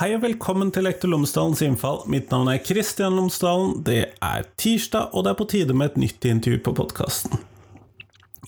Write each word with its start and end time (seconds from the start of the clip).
Hei 0.00 0.14
og 0.16 0.22
velkommen 0.22 0.70
til 0.72 0.86
Lektor 0.86 1.10
Lomsdalens 1.12 1.60
innfall. 1.60 1.98
Mitt 2.08 2.30
navn 2.32 2.48
er 2.48 2.62
Kristian 2.64 3.18
Lomsdalen. 3.18 3.82
Det 3.84 4.14
er 4.24 4.46
tirsdag, 4.56 5.10
og 5.12 5.26
det 5.26 5.34
er 5.34 5.36
på 5.36 5.46
tide 5.52 5.74
med 5.76 5.90
et 5.90 5.98
nytt 6.00 6.24
intervju 6.24 6.62
på 6.64 6.72
podkasten. 6.78 7.34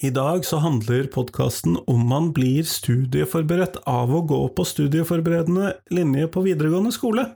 I 0.01 0.09
dag 0.17 0.47
så 0.49 0.63
handler 0.65 1.11
podkasten 1.13 1.77
om 1.85 2.07
man 2.09 2.31
blir 2.33 2.65
studieforberedt 2.65 3.83
av 3.85 4.15
å 4.17 4.23
gå 4.31 4.41
på 4.57 4.65
studieforberedende 4.65 5.75
linje 5.93 6.33
på 6.33 6.47
videregående 6.49 6.95
skole. 6.97 7.27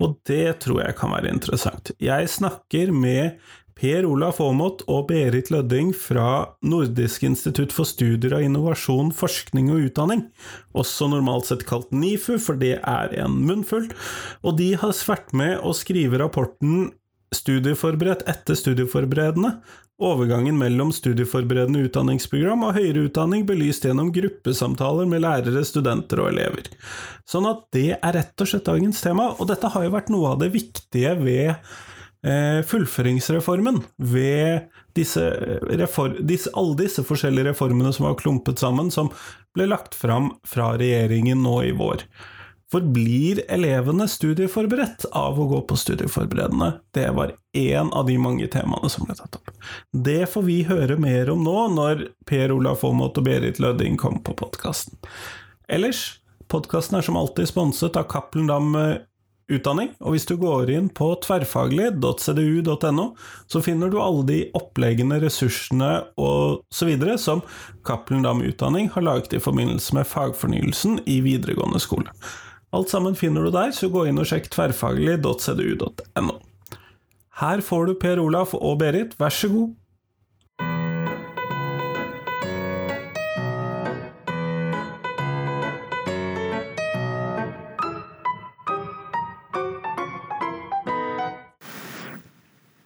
Og 0.00 0.16
det 0.24 0.62
tror 0.64 0.86
jeg 0.86 0.96
kan 0.96 1.12
være 1.12 1.36
interessant. 1.36 1.92
Jeg 2.00 2.32
snakker 2.32 2.96
med 2.96 3.36
Per 3.78 4.06
Olaf 4.08 4.40
Aamodt 4.44 4.84
og 4.90 5.06
Berit 5.10 5.50
Lødding 5.52 5.92
fra 5.96 6.54
Nordisk 6.64 7.24
institutt 7.26 7.74
for 7.74 7.88
studier 7.88 8.36
av 8.36 8.46
innovasjon, 8.46 9.12
forskning 9.16 9.70
og 9.72 9.88
utdanning, 9.88 10.26
også 10.76 11.08
normalt 11.12 11.48
sett 11.48 11.66
kalt 11.68 11.92
NIFU, 11.94 12.36
for 12.42 12.60
det 12.60 12.76
er 12.78 13.14
en 13.24 13.38
munnfull, 13.46 13.88
og 14.42 14.58
de 14.60 14.72
har 14.78 14.96
vært 15.08 15.32
med 15.36 15.56
å 15.62 15.74
skrive 15.76 16.20
rapporten 16.22 16.90
Studieforberedt 17.32 18.26
etter 18.28 18.56
studieforberedende, 18.58 19.54
overgangen 20.02 20.58
mellom 20.58 20.90
studieforberedende 20.92 21.86
utdanningsprogram 21.86 22.64
og 22.66 22.74
høyere 22.76 23.06
utdanning 23.06 23.46
belyst 23.48 23.86
gjennom 23.86 24.10
gruppesamtaler 24.14 25.08
med 25.08 25.22
lærere, 25.24 25.62
studenter 25.64 26.20
og 26.20 26.32
elever. 26.32 26.68
Sånn 27.28 27.48
at 27.48 27.64
det 27.72 27.88
er 27.94 28.16
rett 28.18 28.44
og 28.44 28.50
slett 28.50 28.68
dagens 28.68 29.00
tema, 29.04 29.30
og 29.38 29.48
dette 29.48 29.70
har 29.72 29.86
jo 29.86 29.94
vært 29.94 30.12
noe 30.12 30.34
av 30.34 30.42
det 30.42 30.50
viktige 30.52 31.14
ved 31.22 31.54
fullføringsreformen 32.22 33.80
ved 33.98 34.68
disse, 34.94 35.24
disse, 36.22 36.52
alle 36.54 36.76
disse 36.78 37.02
forskjellige 37.02 37.48
reformene 37.50 37.90
som 37.96 38.06
var 38.06 38.20
klumpet 38.20 38.62
sammen, 38.62 38.92
som 38.94 39.10
ble 39.56 39.66
lagt 39.70 39.96
fram 39.98 40.30
fra 40.46 40.72
regjeringen 40.78 41.42
nå 41.42 41.56
i 41.66 41.74
vår. 41.74 42.06
For 42.72 42.80
blir 42.80 43.42
elevene 43.52 44.06
studieforberedt 44.08 45.04
av 45.12 45.36
å 45.36 45.44
gå 45.50 45.58
på 45.68 45.76
studieforberedende? 45.76 46.70
Det 46.96 47.10
var 47.12 47.34
én 47.52 47.90
av 47.92 48.06
de 48.08 48.16
mange 48.16 48.46
temaene 48.48 48.88
som 48.88 49.04
ble 49.04 49.16
tatt 49.18 49.36
opp. 49.36 49.52
Det 49.92 50.24
får 50.32 50.46
vi 50.46 50.62
høre 50.70 50.96
mer 50.96 51.28
om 51.34 51.44
nå, 51.44 51.56
når 51.74 52.06
Per 52.28 52.54
Olaf 52.54 52.86
Aamodt 52.88 53.20
og 53.20 53.28
Berit 53.28 53.60
Lødding 53.60 54.00
kom 54.00 54.22
på 54.24 54.32
podkasten. 54.40 54.96
Ellers, 55.68 56.22
podkasten 56.48 56.96
er 56.96 57.04
som 57.04 57.18
alltid 57.20 57.50
sponset 57.52 57.98
av 58.00 58.08
Cappelen 58.08 58.48
Dam 58.48 58.72
utdanning, 59.56 59.90
og 60.00 60.14
hvis 60.14 60.26
du 60.28 60.34
går 60.40 60.70
inn 60.74 60.88
på 60.92 61.10
tverrfaglig.cdu.no, 61.24 63.06
så 63.50 63.62
finner 63.64 63.92
du 63.92 63.98
alle 64.02 64.24
de 64.28 64.38
oppleggene, 64.58 65.20
ressursene 65.22 65.90
videre 66.88 67.18
som 67.20 67.42
Cappelen 67.86 68.24
Dam 68.26 68.42
Utdanning 68.44 68.90
har 68.94 69.06
laget 69.06 69.36
i 69.36 69.42
forbindelse 69.42 69.96
med 69.98 70.08
fagfornyelsen 70.08 71.02
i 71.06 71.20
videregående 71.24 71.82
skole. 71.82 72.12
Alt 72.72 72.88
sammen 72.92 73.16
finner 73.18 73.44
du 73.44 73.52
der, 73.52 73.74
så 73.76 73.90
gå 73.92 74.06
inn 74.08 74.20
og 74.20 74.28
sjekk 74.30 74.48
tverrfaglig.cdu.no. 74.54 76.38
Her 77.42 77.62
får 77.64 77.86
du 77.88 77.94
Per 78.00 78.20
Olaf 78.22 78.54
og 78.56 78.78
Berit, 78.80 79.16
vær 79.20 79.34
så 79.34 79.50
god. 79.52 79.72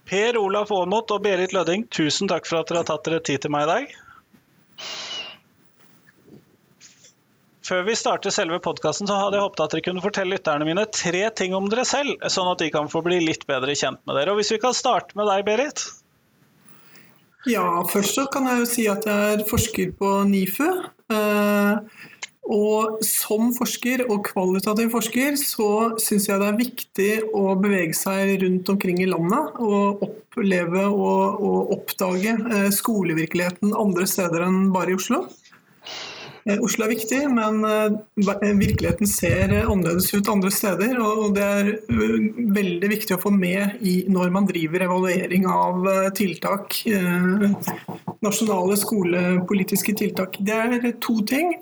Per 0.07 0.39
Olaf 0.39 0.71
Aamodt 0.71 1.11
og 1.11 1.25
Berit 1.25 1.55
Lødding, 1.55 1.89
tusen 1.91 2.31
takk 2.31 2.47
for 2.47 2.61
at 2.61 2.71
dere 2.71 2.85
har 2.85 2.91
tatt 2.93 3.09
dere 3.09 3.23
tid 3.27 3.43
til 3.43 3.51
meg 3.55 3.67
i 3.67 3.71
dag. 3.73 3.95
Før 7.67 7.83
vi 7.89 7.97
starter 7.98 8.30
selve 8.30 8.61
podkasten, 8.63 9.11
hadde 9.11 9.41
jeg 9.41 9.42
håpet 9.42 9.63
at 9.64 9.73
dere 9.75 9.85
kunne 9.89 10.05
fortelle 10.05 10.36
lytterne 10.36 10.69
mine 10.69 10.85
tre 10.95 11.25
ting 11.35 11.57
om 11.58 11.67
dere 11.73 11.83
selv, 11.89 12.23
sånn 12.30 12.53
at 12.53 12.63
de 12.63 12.70
kan 12.70 12.91
få 12.92 13.03
bli 13.03 13.19
litt 13.25 13.48
bedre 13.51 13.75
kjent 13.75 13.98
med 14.07 14.20
dere. 14.20 14.35
Og 14.35 14.39
Hvis 14.39 14.53
vi 14.55 14.61
kan 14.63 14.77
starte 14.77 15.19
med 15.19 15.27
deg, 15.27 15.42
Berit? 15.48 15.83
Ja, 17.51 17.67
først 17.91 18.14
så 18.19 18.29
kan 18.30 18.47
jeg 18.51 18.63
jo 18.63 18.69
si 18.70 18.86
at 18.91 19.07
jeg 19.07 19.35
er 19.35 19.42
forsker 19.51 19.91
på 19.98 20.13
NIFU. 20.30 20.70
Eh, 21.14 22.07
og 22.52 23.01
som 23.05 23.51
forsker 23.57 24.05
og 24.07 24.23
kvalitativ 24.29 24.92
forsker 24.95 25.34
så 25.40 25.70
syns 26.02 26.29
jeg 26.29 26.40
det 26.42 26.51
er 26.51 26.61
viktig 26.61 27.11
å 27.34 27.57
bevege 27.58 27.96
seg 27.96 28.36
rundt 28.45 28.70
omkring 28.70 29.01
i 29.02 29.08
landet 29.11 29.58
og 29.62 30.05
oppleve 30.07 30.85
og, 30.86 31.42
og 31.42 31.74
oppdage 31.79 32.36
eh, 32.36 32.68
skolevirkeligheten 32.74 33.74
andre 33.77 34.06
steder 34.11 34.46
enn 34.46 34.70
bare 34.74 34.95
i 34.95 34.98
Oslo. 34.98 35.24
Eh, 36.46 36.61
Oslo 36.62 36.84
er 36.86 36.92
viktig, 36.95 37.18
men 37.34 37.64
eh, 37.67 38.52
virkeligheten 38.55 39.08
ser 39.11 39.51
annerledes 39.64 40.12
ut 40.14 40.29
andre 40.30 40.52
steder. 40.55 40.98
Og 41.02 41.34
det 41.34 41.46
er 41.46 41.70
veldig 42.55 42.90
viktig 42.92 43.17
å 43.17 43.23
få 43.23 43.33
med 43.34 43.83
når 44.12 44.34
man 44.34 44.46
driver 44.46 44.86
evaluering 44.86 45.48
av 45.51 45.89
tiltak. 46.18 46.79
Nasjonale 48.23 48.77
skolepolitiske 48.79 49.96
tiltak. 49.98 50.39
Det 50.46 50.55
er 50.55 50.92
to 51.02 51.18
ting. 51.27 51.56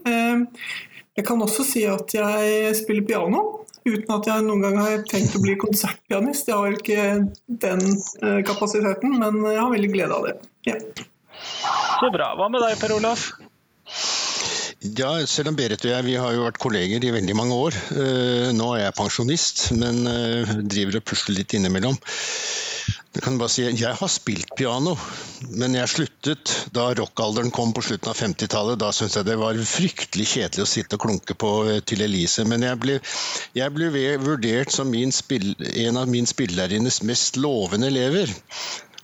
Jeg 1.15 1.27
kan 1.28 1.43
også 1.44 1.65
si 1.67 1.84
at 1.89 2.12
jeg 2.17 2.75
spiller 2.77 3.06
piano. 3.09 3.44
Uten 3.84 4.15
at 4.15 4.28
jeg 4.28 4.44
noen 4.47 4.62
gang 4.65 4.78
har 4.81 5.03
tenkt 5.09 5.37
å 5.37 5.43
bli 5.44 5.56
konsertpianist. 5.61 6.49
Jeg 6.49 6.56
har 6.56 6.77
ikke 6.77 7.09
den 7.65 7.83
kapasiteten, 8.49 9.19
men 9.21 9.43
jeg 9.49 9.61
har 9.61 9.73
veldig 9.73 9.93
glede 9.93 10.21
av 10.21 10.28
det. 10.28 10.37
Ja. 10.69 10.78
Så 12.00 12.12
bra. 12.15 12.33
Hva 12.39 12.49
med 12.53 12.65
deg, 12.65 12.78
Per 12.81 12.97
Olaf? 12.97 13.28
Ja, 14.84 15.15
selv 15.27 15.49
om 15.49 15.56
Berit 15.56 15.84
og 15.87 15.91
jeg 15.95 16.05
vi 16.05 16.19
har 16.21 16.34
jo 16.37 16.45
vært 16.45 16.61
kolleger 16.61 17.05
i 17.05 17.12
veldig 17.15 17.37
mange 17.39 17.56
år. 17.56 17.77
Nå 18.53 18.67
er 18.75 18.83
jeg 18.83 18.97
pensjonist, 18.99 19.71
men 19.81 20.05
driver 20.69 21.00
og 21.00 21.06
pusler 21.09 21.39
litt 21.41 21.56
innimellom. 21.56 21.97
Jeg 23.15 23.23
kan 23.23 23.37
bare 23.39 23.53
si, 23.53 23.62
jeg 23.62 23.94
har 23.94 24.11
spilt 24.11 24.56
piano, 24.59 24.97
men 25.55 25.77
jeg 25.77 25.91
sluttet 25.93 26.50
da 26.75 26.89
rockalderen 26.99 27.53
kom 27.55 27.71
på 27.77 27.84
slutten 27.87 28.11
av 28.11 28.19
50-tallet. 28.19 28.81
Da 28.83 28.89
syntes 28.91 29.21
jeg 29.21 29.28
det 29.28 29.37
var 29.39 29.61
fryktelig 29.71 30.27
kjedelig 30.33 30.65
å 30.65 30.71
sitte 30.73 30.99
og 30.99 31.05
klunke 31.05 31.37
på 31.39 31.53
eh, 31.71 31.78
til 31.87 32.03
Elise. 32.03 32.43
Men 32.50 32.67
jeg 32.67 32.81
ble, 32.83 32.99
jeg 33.55 33.75
ble 33.77 33.93
vurdert 34.19 34.75
som 34.75 34.91
spill, 35.15 35.55
en 35.87 36.00
av 36.03 36.11
min 36.11 36.27
spillerinnes 36.27 37.05
mest 37.06 37.39
lovende 37.39 37.93
elever. 37.94 38.34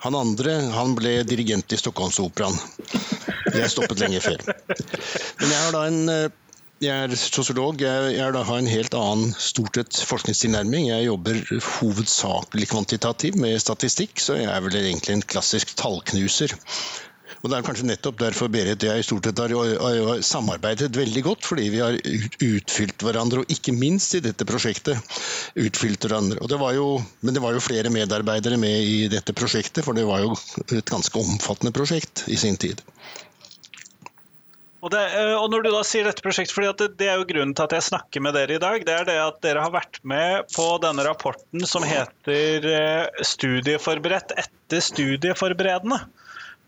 Han 0.02 0.19
andre 0.19 0.58
han 0.74 0.98
ble 0.98 1.20
dirigent 1.28 1.70
i 1.70 1.78
Stockholmsoperaen. 1.78 2.58
Jeg 3.56 3.72
stoppet 3.72 4.03
lenge 4.03 4.22
før. 4.25 4.44
Men 5.41 5.50
jeg 5.53 5.65
har 5.65 5.75
da 5.75 5.83
en 5.88 6.15
eh, 6.15 6.28
jeg 6.81 6.97
er 6.97 7.12
sosiolog. 7.12 7.83
Jeg, 7.84 8.15
jeg 8.16 8.44
har 8.49 8.56
en 8.56 8.71
helt 8.72 8.94
annen 8.97 9.34
stort 9.37 9.77
sett 9.77 9.99
forskningstilnærming. 10.09 10.87
Jeg 10.88 11.11
jobber 11.11 11.43
hovedsakelig 11.75 12.71
kvantitativ 12.71 13.37
med 13.37 13.61
statistikk, 13.61 14.16
så 14.16 14.38
jeg 14.38 14.49
er 14.49 14.65
vel 14.65 14.78
egentlig 14.81 15.19
en 15.19 15.27
klassisk 15.34 15.75
tallknuser. 15.77 16.56
Og 17.41 17.49
Det 17.49 17.56
er 17.56 17.65
kanskje 17.65 17.87
nettopp 17.88 18.19
derfor 18.21 18.50
Berit 18.53 18.83
og 18.84 18.88
jeg 18.91 19.00
i 19.00 19.05
stort 19.05 19.28
sett 19.28 19.41
har 19.41 20.25
samarbeidet 20.25 20.91
veldig 20.97 21.22
godt, 21.25 21.47
fordi 21.49 21.69
vi 21.72 21.81
har 21.81 21.97
utfylt 22.49 23.05
hverandre, 23.05 23.44
og 23.44 23.53
ikke 23.53 23.77
minst 23.77 24.17
i 24.17 24.25
dette 24.25 24.49
prosjektet 24.49 25.00
utfylt 25.61 26.05
hverandre. 26.05 26.41
Det 26.41 26.61
jo, 26.77 26.91
men 27.21 27.37
det 27.37 27.44
var 27.44 27.56
jo 27.56 27.65
flere 27.65 27.93
medarbeidere 27.93 28.61
med 28.61 28.88
i 28.88 29.09
dette 29.12 29.37
prosjektet, 29.37 29.84
for 29.84 29.97
det 29.97 30.05
var 30.09 30.25
jo 30.25 30.32
et 30.69 30.84
ganske 30.88 31.17
omfattende 31.21 31.72
prosjekt 31.77 32.27
i 32.28 32.41
sin 32.41 32.61
tid. 32.61 32.81
Og, 34.80 34.88
det, 34.94 35.00
eh, 35.12 35.34
og, 35.36 35.50
når 35.52 35.66
du 35.66 35.70
da 35.74 35.82
sier 35.84 36.06
dette 36.08 36.24
prosjektet, 36.24 36.54
fordi 36.56 36.70
det, 36.80 36.88
det, 37.00 37.10
er 37.12 37.20
jo 37.20 37.28
grunnen 37.28 37.52
til 37.56 37.66
at 37.66 37.76
jeg 37.76 37.88
snakker 37.91 38.24
med 38.24 38.36
dere 38.36 38.56
i 38.56 38.62
dag, 38.62 38.84
det 38.86 38.96
er 38.96 39.06
det 39.08 39.18
at 39.20 39.41
dere 39.44 39.64
har 39.66 39.74
vært 39.74 40.00
med 40.08 40.48
på 40.54 40.66
denne 40.80 41.04
rapporten 41.04 41.66
som 41.68 41.84
heter 41.84 42.68
eh, 42.70 43.22
'Studieforberedt 43.26 44.34
etter 44.40 44.84
studieforberedende'. 44.84 46.02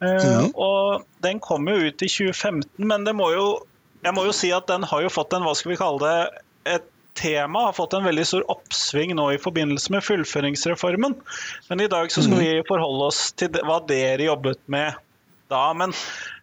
Mm. 0.02 0.48
Og 0.58 1.04
den 1.22 1.38
kom 1.38 1.68
jo 1.70 1.76
ut 1.78 2.02
i 2.02 2.08
2015, 2.10 2.66
men 2.90 3.04
det 3.06 3.14
må 3.14 3.30
jo, 3.30 3.46
jeg 4.02 4.16
må 4.16 4.26
jo 4.26 4.32
si 4.34 4.50
at 4.50 4.66
den 4.66 4.82
har 4.90 5.04
jo 5.04 5.12
fått 5.14 5.36
en 5.36 5.46
hva 5.46 5.54
skal 5.54 5.72
vi 5.72 5.78
kalle 5.78 6.02
det, 6.02 6.42
et 6.74 6.88
tema 7.14 7.66
har 7.68 7.76
fått 7.76 7.94
en 7.94 8.04
veldig 8.04 8.24
stor 8.26 8.44
oppsving 8.50 9.14
nå 9.16 9.28
i 9.34 9.40
forbindelse 9.40 9.92
med 9.94 10.04
fullføringsreformen. 10.04 11.14
Men 11.68 11.84
i 11.84 11.88
dag 11.92 12.12
så 12.12 12.24
skal 12.24 12.38
mm. 12.38 12.42
vi 12.42 12.66
forholde 12.68 13.08
oss 13.12 13.24
til 13.38 13.52
hva 13.62 13.78
dere 13.88 14.26
jobbet 14.26 14.62
med 14.72 14.98
da. 15.52 15.64
Men 15.76 15.94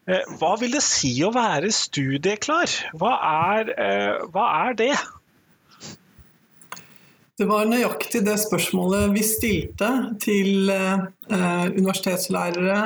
hva 0.10 0.56
vil 0.58 0.74
det 0.74 0.82
si 0.82 1.12
å 1.26 1.30
være 1.36 1.70
studieklar? 1.74 2.72
Hva 2.98 3.14
er, 3.30 3.74
eh, 3.78 4.22
hva 4.34 4.46
er 4.66 4.78
det? 4.80 4.94
Det 7.40 7.48
var 7.48 7.70
nøyaktig 7.70 8.24
det 8.26 8.36
spørsmålet 8.42 9.14
vi 9.14 9.24
stilte 9.24 9.90
til 10.20 10.72
eh, 10.74 11.06
universitetslærere, 11.78 12.82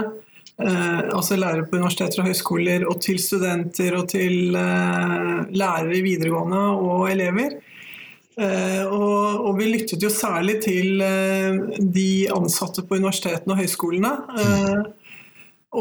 altså 0.54 1.34
lærere 1.40 1.66
på 1.66 1.80
universiteter 1.80 2.22
og 2.22 2.28
høyskoler, 2.30 2.84
og 2.86 3.00
til 3.02 3.18
studenter 3.18 3.96
og 3.98 4.12
til 4.12 4.54
lærere 4.54 5.96
i 5.98 6.04
videregående 6.06 6.60
og 6.78 7.08
elever. 7.10 7.56
Og, 8.38 9.48
og, 9.48 9.50
vi 9.58 9.72
lyttet 9.72 10.06
jo 10.06 10.12
særlig 10.14 10.60
til 10.62 11.02
de 11.98 12.06
ansatte 12.38 12.86
på 12.86 13.02
universitetene 13.02 13.58
og 13.58 13.64
høyskolene. 13.64 14.14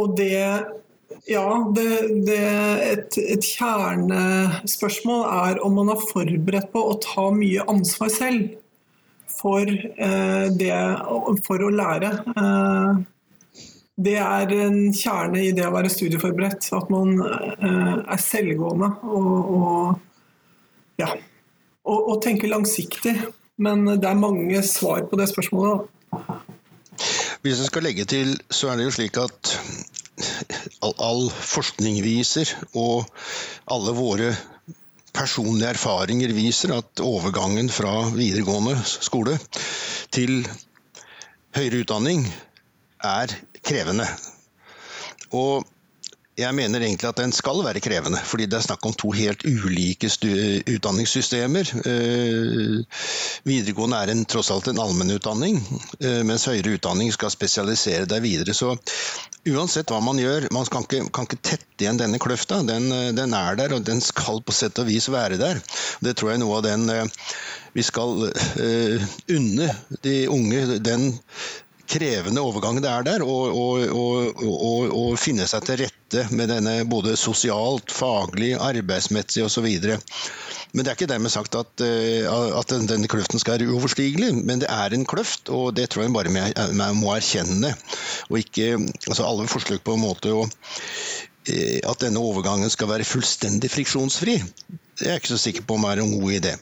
Og 0.01 0.17
det 0.17 0.41
Ja, 1.29 1.47
det, 1.75 1.89
det, 2.27 2.41
et, 2.89 3.17
et, 3.19 3.47
kjernespørsmål 3.59 5.23
er 5.29 5.61
om 5.65 5.79
man 5.79 5.93
er 5.95 6.05
forberedt 6.11 6.73
på 6.75 6.83
å 6.91 6.99
ta 7.03 7.29
mye 7.35 7.65
ansvar 7.71 8.11
selv 8.13 8.59
for, 9.33 9.67
eh, 9.67 10.47
det, 10.59 10.75
for 11.47 11.65
å 11.65 11.73
lære. 11.73 12.13
Eh, 12.37 13.03
det 14.03 14.17
er 14.19 14.55
en 14.65 14.79
kjerne 14.97 15.43
i 15.43 15.53
det 15.57 15.67
å 15.69 15.75
være 15.75 15.93
studieforberedt. 15.93 16.71
At 16.77 16.91
man 16.93 17.15
eh, 17.21 17.95
er 18.03 18.23
selvgående 18.23 18.91
og, 19.05 19.53
og, 19.59 20.33
ja, 21.03 21.13
og, 21.85 21.99
og 21.99 22.23
tenker 22.25 22.51
langsiktig. 22.53 23.17
Men 23.63 23.85
det 23.87 24.09
er 24.09 24.19
mange 24.19 24.63
svar 24.67 25.05
på 25.07 25.19
det 25.21 25.29
spørsmålet. 25.31 25.87
Hvis 27.43 27.59
jeg 27.59 27.69
skal 27.69 27.85
legge 27.87 28.07
til, 28.09 28.37
så 28.51 28.71
er 28.71 28.79
det 28.79 28.87
jo 28.87 28.95
slik 28.95 29.19
at 29.21 29.53
all, 30.81 30.95
all 30.99 31.29
forskning 31.31 32.01
viser, 32.05 32.51
og 32.75 33.07
alle 33.71 33.95
våre 33.97 34.33
personlige 35.13 35.75
erfaringer 35.75 36.33
viser, 36.37 36.75
at 36.77 37.03
overgangen 37.05 37.71
fra 37.73 38.09
videregående 38.15 38.79
skole 38.85 39.37
til 40.13 40.43
høyere 41.57 41.83
utdanning 41.85 42.25
er 43.05 43.33
krevende. 43.65 44.09
Og 45.33 45.67
jeg 46.41 46.57
mener 46.57 46.81
egentlig 46.81 47.11
at 47.11 47.19
den 47.21 47.33
skal 47.37 47.59
være 47.65 47.81
krevende, 47.85 48.21
fordi 48.25 48.47
det 48.49 48.57
er 48.57 48.65
snakk 48.65 48.87
om 48.89 48.95
to 48.97 49.11
helt 49.13 49.45
ulike 49.45 50.09
utdanningssystemer. 50.09 51.73
Eh, 51.85 53.03
videregående 53.45 53.99
er 54.01 54.13
en, 54.15 54.23
tross 54.25 54.49
alt 54.55 54.71
en 54.73 54.81
allmennutdanning, 54.81 55.59
eh, 56.01 56.23
mens 56.25 56.47
høyere 56.49 56.79
utdanning 56.79 57.13
skal 57.13 57.33
spesialisere 57.35 58.09
deg 58.09 58.25
videre. 58.25 58.57
Så 58.57 58.73
uansett 59.53 59.93
hva 59.93 60.01
man 60.01 60.21
gjør, 60.23 60.49
man 60.57 60.65
kan 60.73 60.87
ikke, 60.89 61.05
kan 61.13 61.29
ikke 61.29 61.43
tette 61.51 61.85
igjen 61.85 62.01
denne 62.01 62.21
kløfta. 62.23 62.63
Den, 62.65 62.89
eh, 62.97 63.11
den, 63.13 63.37
er 63.37 63.59
der, 63.61 63.77
og 63.77 63.85
den 63.85 64.01
skal 64.01 64.41
på 64.41 64.57
sett 64.57 64.81
og 64.81 64.89
vis 64.89 65.11
være 65.13 65.37
der. 65.43 65.61
Det 66.01 66.17
tror 66.17 66.33
jeg 66.33 66.41
er 66.41 66.45
noe 66.47 66.63
av 66.63 66.65
den 66.71 66.89
vi 67.73 67.81
skal 67.85 68.27
unne 69.33 69.69
de 70.05 70.17
unge 70.29 70.79
den 70.85 71.07
krevende 71.93 72.43
overgang 72.43 72.81
det 72.83 72.91
er 72.91 73.05
der, 73.07 73.25
å 73.25 75.05
finne 75.21 75.47
seg 75.51 75.67
til 75.67 75.83
rette 75.85 76.27
med 76.33 76.51
denne 76.53 76.83
både 76.89 77.15
sosialt, 77.21 77.93
faglig, 77.95 78.55
arbeidsmessig 78.57 79.45
osv. 79.47 79.69
Men 80.73 80.85
det 80.85 80.93
er 80.93 80.97
ikke 80.97 81.11
dermed 81.11 81.33
sagt 81.33 81.57
at, 81.59 81.83
eh, 81.85 82.25
at 82.29 82.73
denne 82.89 83.09
kløften 83.11 83.41
skal 83.41 83.59
være 83.59 83.69
uoverstigelig, 83.75 84.31
men 84.41 84.63
det 84.63 84.71
er 84.73 84.95
en 84.97 85.05
kløft, 85.09 85.53
og 85.53 85.75
det 85.77 85.91
tror 85.93 86.07
jeg 86.07 86.15
bare 86.17 86.33
man 86.33 86.97
må 86.97 87.13
erkjenne. 87.13 87.75
Og 88.31 88.41
ikke 88.41 88.79
altså 88.81 89.27
alle 89.29 89.51
forsøk 89.53 89.85
på 89.85 89.99
en 89.99 90.05
måte 90.07 90.33
å 90.33 90.47
eh, 90.49 91.81
at 91.85 92.01
denne 92.01 92.25
overgangen 92.25 92.73
skal 92.73 92.89
være 92.89 93.09
fullstendig 93.09 93.69
friksjonsfri, 93.73 94.41
det 94.99 95.09
er 95.09 95.17
jeg 95.17 95.23
ikke 95.23 95.35
så 95.35 95.43
sikker 95.45 95.69
på 95.69 95.77
om 95.77 95.89
er 95.89 96.01
en 96.01 96.15
god 96.17 96.39
idé. 96.41 96.57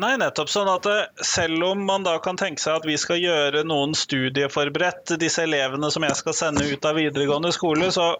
Nei, 0.00 0.14
nettopp. 0.20 0.48
Sånn 0.48 0.68
at 0.70 0.86
eh, 0.88 1.06
selv 1.26 1.64
om 1.72 1.84
man 1.84 2.04
da 2.06 2.14
kan 2.24 2.38
tenke 2.40 2.62
seg 2.62 2.80
at 2.80 2.88
vi 2.88 2.96
skal 3.00 3.20
gjøre 3.20 3.64
noen 3.68 3.92
studieforberedt, 3.98 5.16
disse 5.20 5.44
elevene 5.44 5.90
som 5.92 6.06
jeg 6.06 6.16
skal 6.20 6.36
sende 6.36 6.66
ut 6.70 6.86
av 6.88 6.96
videregående 6.96 7.52
skole, 7.52 7.90
så 7.92 8.14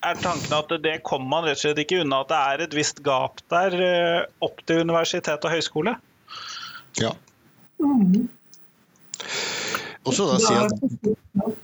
er 0.00 0.20
tanken 0.22 0.54
at 0.56 0.70
det 0.84 1.00
kommer 1.04 1.28
man 1.34 1.48
rett 1.48 1.58
og 1.58 1.64
slett 1.64 1.80
ikke 1.82 2.00
unna 2.04 2.22
at 2.22 2.30
det 2.30 2.42
er 2.52 2.62
et 2.64 2.76
visst 2.76 3.02
gap 3.04 3.42
der 3.52 3.76
eh, 3.84 4.28
opp 4.46 4.62
til 4.68 4.84
universitet 4.86 5.44
og 5.44 5.56
høyskole. 5.56 5.96
Ja. 7.00 7.12
Mm. 7.82 8.28
Og 10.06 10.14
så 10.16 10.28
da 10.30 10.38
si 10.40 10.54
at 10.56 11.59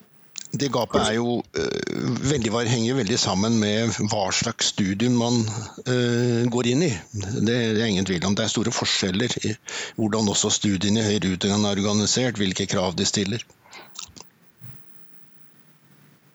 det 0.60 0.70
gapet 0.74 1.00
er 1.02 1.16
jo 1.18 1.38
uh, 1.40 2.20
veldig, 2.30 2.52
henger 2.70 2.98
veldig 3.00 3.18
sammen 3.20 3.58
med 3.60 3.92
hva 4.10 4.28
slags 4.34 4.72
studium 4.74 5.18
man 5.20 5.42
uh, 5.88 6.46
går 6.52 6.72
inn 6.72 6.86
i. 6.86 6.92
Det, 7.12 7.44
det, 7.46 7.82
er 7.82 7.90
ingen 7.90 8.08
tvil 8.08 8.24
om. 8.28 8.36
Det 8.36 8.46
er 8.46 8.52
store 8.52 8.74
forskjeller 8.74 9.36
i 9.44 9.54
hvordan 9.98 10.32
også 10.32 10.52
studiene 10.54 11.02
i 11.02 11.06
høyere 11.10 11.36
utdanning 11.36 11.68
er 11.68 11.78
organisert, 11.78 12.40
hvilke 12.40 12.68
krav 12.70 12.96
de 12.98 13.06
stiller. 13.08 13.46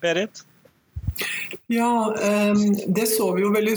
Berit? 0.02 0.46
Ja, 1.72 1.92
um, 2.52 2.62
det 2.96 3.06
så 3.12 3.28
vi 3.36 3.44
jo 3.44 3.52
veldig, 3.54 3.76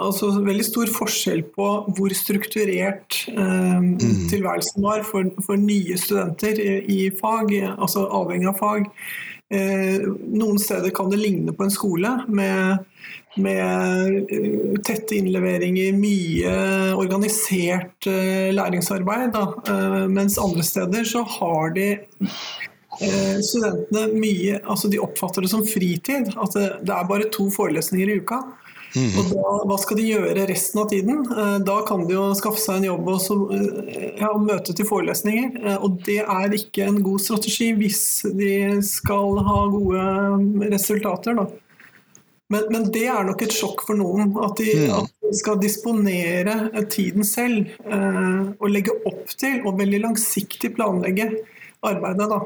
altså, 0.00 0.30
veldig 0.44 0.64
stor 0.66 0.90
forskjell 0.94 1.42
på 1.56 1.68
hvor 1.96 2.14
strukturert 2.16 3.24
mm. 3.28 3.98
tilværelsen 4.30 4.84
var 4.84 5.02
for, 5.08 5.28
for 5.44 5.60
nye 5.60 5.98
studenter 6.00 6.60
i, 6.60 6.74
i 6.84 6.98
fag, 7.20 7.52
altså 7.74 8.06
avhengig 8.06 8.52
av 8.52 8.60
fag. 8.60 8.90
Eh, 9.52 10.00
noen 10.32 10.58
steder 10.58 10.90
kan 10.90 11.10
det 11.12 11.20
ligne 11.20 11.52
på 11.52 11.66
en 11.66 11.72
skole 11.72 12.10
med, 12.32 12.84
med 13.36 14.30
eh, 14.32 14.78
tette 14.86 15.18
innleveringer, 15.18 15.92
mye 15.98 16.54
organisert 16.96 18.08
eh, 18.08 18.48
læringsarbeid. 18.56 19.34
Da. 19.36 20.06
Mens 20.08 20.40
andre 20.40 20.64
steder 20.64 21.04
så 21.08 21.26
har 21.38 21.74
de 21.76 21.90
studentene 22.94 24.04
mye 24.14 24.60
Altså 24.70 24.86
de 24.86 25.00
oppfatter 25.02 25.42
det 25.42 25.50
som 25.50 25.64
fritid. 25.66 26.30
At 26.38 26.54
det, 26.56 26.68
det 26.86 26.94
er 26.94 27.08
bare 27.10 27.30
to 27.34 27.48
forelesninger 27.52 28.12
i 28.12 28.20
uka. 28.22 28.40
Mm. 28.94 29.10
Og 29.18 29.30
da, 29.32 29.54
hva 29.66 29.76
skal 29.82 29.98
de 29.98 30.06
gjøre 30.06 30.46
resten 30.46 30.80
av 30.84 30.86
tiden? 30.92 31.24
Eh, 31.26 31.56
da 31.66 31.80
kan 31.88 32.04
de 32.06 32.14
jo 32.14 32.28
skaffe 32.38 32.62
seg 32.62 32.78
en 32.78 32.88
jobb 32.92 33.10
og 33.10 33.18
så, 33.22 33.36
eh, 33.56 34.06
ja, 34.20 34.30
møte 34.38 34.74
til 34.76 34.86
forelesninger. 34.86 35.58
Eh, 35.64 35.76
og 35.82 35.98
det 36.06 36.20
er 36.22 36.54
ikke 36.54 36.86
en 36.86 37.00
god 37.02 37.24
strategi 37.24 37.72
hvis 37.74 38.04
de 38.38 38.54
skal 38.86 39.40
ha 39.48 39.58
gode 39.72 40.70
resultater. 40.70 41.40
Da. 41.40 41.48
Men, 42.54 42.68
men 42.70 42.88
det 42.94 43.08
er 43.10 43.26
nok 43.26 43.42
et 43.42 43.56
sjokk 43.56 43.82
for 43.88 43.98
noen. 43.98 44.36
At 44.46 44.62
de, 44.62 44.70
ja. 44.86 45.00
at 45.02 45.26
de 45.26 45.34
skal 45.40 45.58
disponere 45.58 46.84
tiden 46.92 47.26
selv. 47.26 47.72
Og 48.60 48.68
legge 48.70 48.94
opp 49.08 49.32
til, 49.32 49.62
og 49.64 49.80
veldig 49.80 50.04
langsiktig 50.04 50.74
planlegge 50.76 51.32
arbeidet. 51.82 52.28
da. 52.30 52.44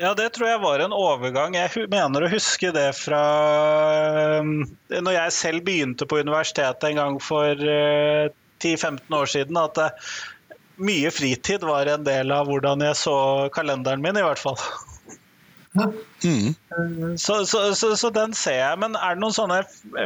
Ja, 0.00 0.14
det 0.16 0.30
tror 0.32 0.48
jeg 0.48 0.60
var 0.62 0.80
en 0.80 0.94
overgang. 0.96 1.54
Jeg 1.58 1.88
mener 1.92 2.24
å 2.24 2.30
huske 2.32 2.70
det 2.72 2.86
fra 2.96 3.20
um, 4.40 4.62
når 4.88 5.12
jeg 5.12 5.34
selv 5.36 5.64
begynte 5.66 6.08
på 6.08 6.22
universitetet 6.24 6.86
en 6.88 7.00
gang 7.02 7.18
for 7.20 7.52
10-15 7.60 8.96
uh, 8.96 9.18
år 9.18 9.28
siden. 9.28 9.60
At 9.60 9.76
uh, 9.76 10.14
mye 10.80 11.12
fritid 11.12 11.66
var 11.68 11.90
en 11.92 12.06
del 12.06 12.32
av 12.32 12.48
hvordan 12.48 12.86
jeg 12.86 12.96
så 12.96 13.18
kalenderen 13.52 14.00
min, 14.00 14.16
i 14.16 14.24
hvert 14.24 14.40
fall. 14.40 14.56
Mm. 15.74 16.54
Så, 17.16 17.46
så, 17.46 17.74
så, 17.74 17.96
så, 17.96 18.10
den 18.10 18.34
ser 18.34 18.58
jeg. 18.58 18.78
Men 18.82 18.96
er 18.98 19.14
det 19.14 19.22
noen 19.22 19.34
sånne 19.34 19.60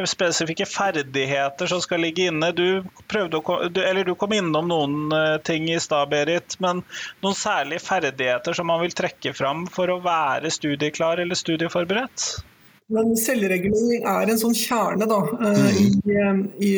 spesifikke 0.09 0.67
ferdigheter 0.69 1.71
som 1.71 1.81
skal 1.85 2.05
ligge 2.05 2.29
inne? 2.29 2.51
Du, 2.57 2.85
å, 2.85 3.57
du, 3.73 3.81
eller 3.81 4.05
du 4.05 4.15
kom 4.19 4.35
innom 4.37 4.69
noen 4.69 5.15
eh, 5.17 5.37
ting 5.47 5.71
i 5.73 5.81
stad, 5.81 6.13
Berit. 6.13 6.59
Men 6.65 6.85
noen 7.25 7.39
særlige 7.39 7.85
ferdigheter 7.87 8.57
som 8.57 8.69
man 8.69 8.83
vil 8.85 8.97
trekke 8.97 9.33
fram 9.37 9.65
for 9.73 9.93
å 9.93 10.03
være 10.05 10.53
studieklar 10.53 11.25
eller 11.25 11.39
studieforberedt? 11.39 12.45
Men 12.93 13.15
selvregulering 13.17 14.05
er 14.05 14.29
en 14.29 14.41
sånn 14.41 14.55
kjerne 14.57 15.07
da, 15.09 15.19
eh, 15.49 15.77
i, 15.81 15.87
mm. 16.05 16.41
i, 16.61 16.73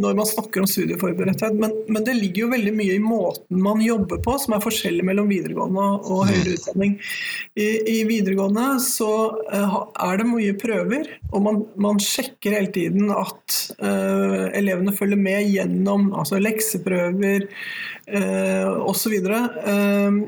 når 0.00 0.16
man 0.16 0.28
snakker 0.30 0.62
om 0.62 0.68
studieforberedthet. 0.70 1.58
Men, 1.60 1.74
men, 1.90 2.06
det 2.06 2.14
ligger 2.16 2.46
jo 2.46 2.52
veldig 2.54 2.72
mye 2.78 2.96
i 2.96 3.02
måten 3.02 3.60
man 3.60 3.82
jobber 3.84 4.22
på 4.24 4.38
som 4.40 4.56
er 4.56 4.64
forskjellig 4.64 5.04
mellom 5.04 5.28
videregående 5.28 5.84
og 5.84 6.24
mm. 6.24 6.30
høyere 6.30 6.56
utdanning. 6.56 6.96
I, 7.52 7.68
i 7.92 7.98
videregående 8.08 8.68
så 8.84 9.10
er 9.52 10.22
det 10.22 10.28
mye 10.30 10.56
prøver, 10.60 11.10
og 11.34 11.44
man, 11.50 11.60
man 11.76 12.00
sjekker 12.00 12.56
hele 12.56 12.72
tiden 12.72 13.12
at 13.12 13.60
uh, 13.84 14.48
elevene 14.56 14.94
følger 14.96 15.20
med 15.20 15.52
gjennom 15.52 16.12
altså 16.16 16.40
lekseprøver 16.40 17.50
uh, 18.08 18.84
osv. 18.88 19.14
Eh, 19.14 20.18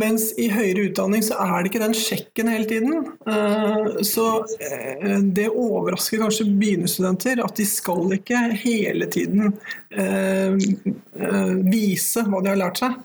mens 0.00 0.26
i 0.40 0.48
høyere 0.52 0.88
utdanning 0.88 1.24
så 1.24 1.38
er 1.44 1.56
det 1.62 1.70
ikke 1.70 1.82
den 1.84 1.96
sjekken 1.96 2.50
hele 2.52 2.68
tiden. 2.68 3.08
Eh, 3.30 4.02
så 4.06 4.26
eh, 4.58 5.18
det 5.36 5.48
overrasker 5.50 6.22
kanskje 6.24 6.48
begynnerstudenter 6.50 7.42
at 7.44 7.56
de 7.58 7.66
skal 7.68 8.16
ikke 8.18 8.44
hele 8.64 9.08
tiden 9.12 9.52
eh, 9.94 10.54
eh, 10.54 11.52
vise 11.70 12.26
hva 12.28 12.42
de 12.42 12.54
har 12.54 12.62
lært 12.64 12.82
seg. 12.82 13.02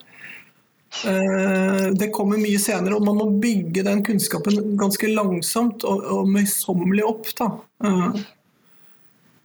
Det 0.89 2.07
kommer 2.09 2.39
mye 2.41 2.57
senere, 2.57 2.95
og 2.97 3.03
man 3.05 3.19
må 3.19 3.27
bygge 3.37 3.83
den 3.85 3.99
kunnskapen 4.01 4.71
ganske 4.79 5.11
langsomt 5.13 5.85
og, 5.85 6.01
og 6.01 6.31
møysommelig 6.33 7.05
opp. 7.05 7.29
Da. 7.37 7.49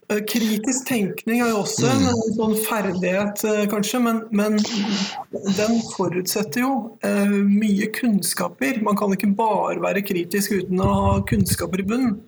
Eh, 0.08 0.20
kritisk 0.28 0.84
tenkning 0.88 1.40
er 1.40 1.52
jo 1.52 1.62
også 1.62 1.88
en, 1.88 2.04
en 2.10 2.34
sånn 2.36 2.58
ferdighet, 2.66 3.44
eh, 3.48 3.62
kanskje, 3.72 4.02
men, 4.04 4.20
men, 4.36 4.58
den 5.56 5.80
forutsetter 5.94 6.64
jo 6.64 6.74
eh, 7.06 7.38
mye 7.48 7.88
kunnskaper. 7.96 8.82
Man 8.84 8.98
kan 9.00 9.14
ikke 9.16 9.32
bare 9.38 9.80
være 9.84 10.04
kritisk 10.04 10.58
uten 10.58 10.84
å 10.84 10.92
ha 10.92 11.16
kunnskaper 11.30 11.80
i 11.80 11.88
bunnen. 11.88 12.20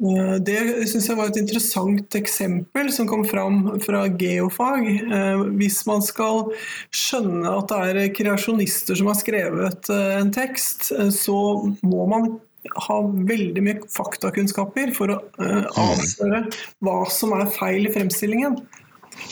Eh, 0.00 0.34
Det 0.48 0.58
syns 0.88 1.10
jeg 1.10 1.20
var 1.20 1.28
et 1.28 1.40
interessant 1.42 2.16
eksempel 2.16 2.88
som 2.94 3.10
kom 3.10 3.26
fram 3.28 3.60
fra 3.84 4.06
geofag. 4.08 4.88
Eh, 4.88 5.44
Hvis 5.60 5.82
man 5.90 6.00
skal 6.06 6.54
skjønne 6.88 7.52
at 7.58 7.68
det 7.68 8.06
er 8.06 8.12
kreasjonister 8.16 8.96
som 8.96 9.12
har 9.12 9.20
skrevet 9.20 9.92
en 9.92 10.32
tekst, 10.32 10.88
så 11.12 11.40
må 11.84 12.08
man 12.08 12.38
ha 12.88 12.98
veldig 13.06 13.62
mye 13.64 13.86
faktakunnskaper 13.92 14.92
for 14.96 15.14
å 15.14 15.20
uh, 15.40 15.64
avsløre 15.78 16.44
hva 16.84 16.98
som 17.12 17.34
er 17.36 17.48
feil 17.54 17.88
i 17.88 17.94
fremstillingen. 17.94 18.58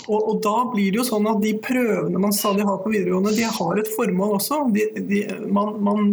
Og, 0.06 0.18
og 0.18 0.38
da 0.42 0.54
blir 0.72 0.90
det 0.90 1.00
jo 1.00 1.06
sånn 1.06 1.28
at 1.30 1.42
de 1.42 1.52
prøvene 1.62 2.20
man 2.22 2.34
stadig 2.34 2.66
har 2.66 2.80
på 2.82 2.90
videregående, 2.90 3.34
de 3.36 3.46
har 3.58 3.80
et 3.80 3.90
formål 3.94 4.36
også. 4.38 4.60
De, 4.74 4.86
de, 5.10 5.20
man, 5.46 5.76
man, 5.86 6.08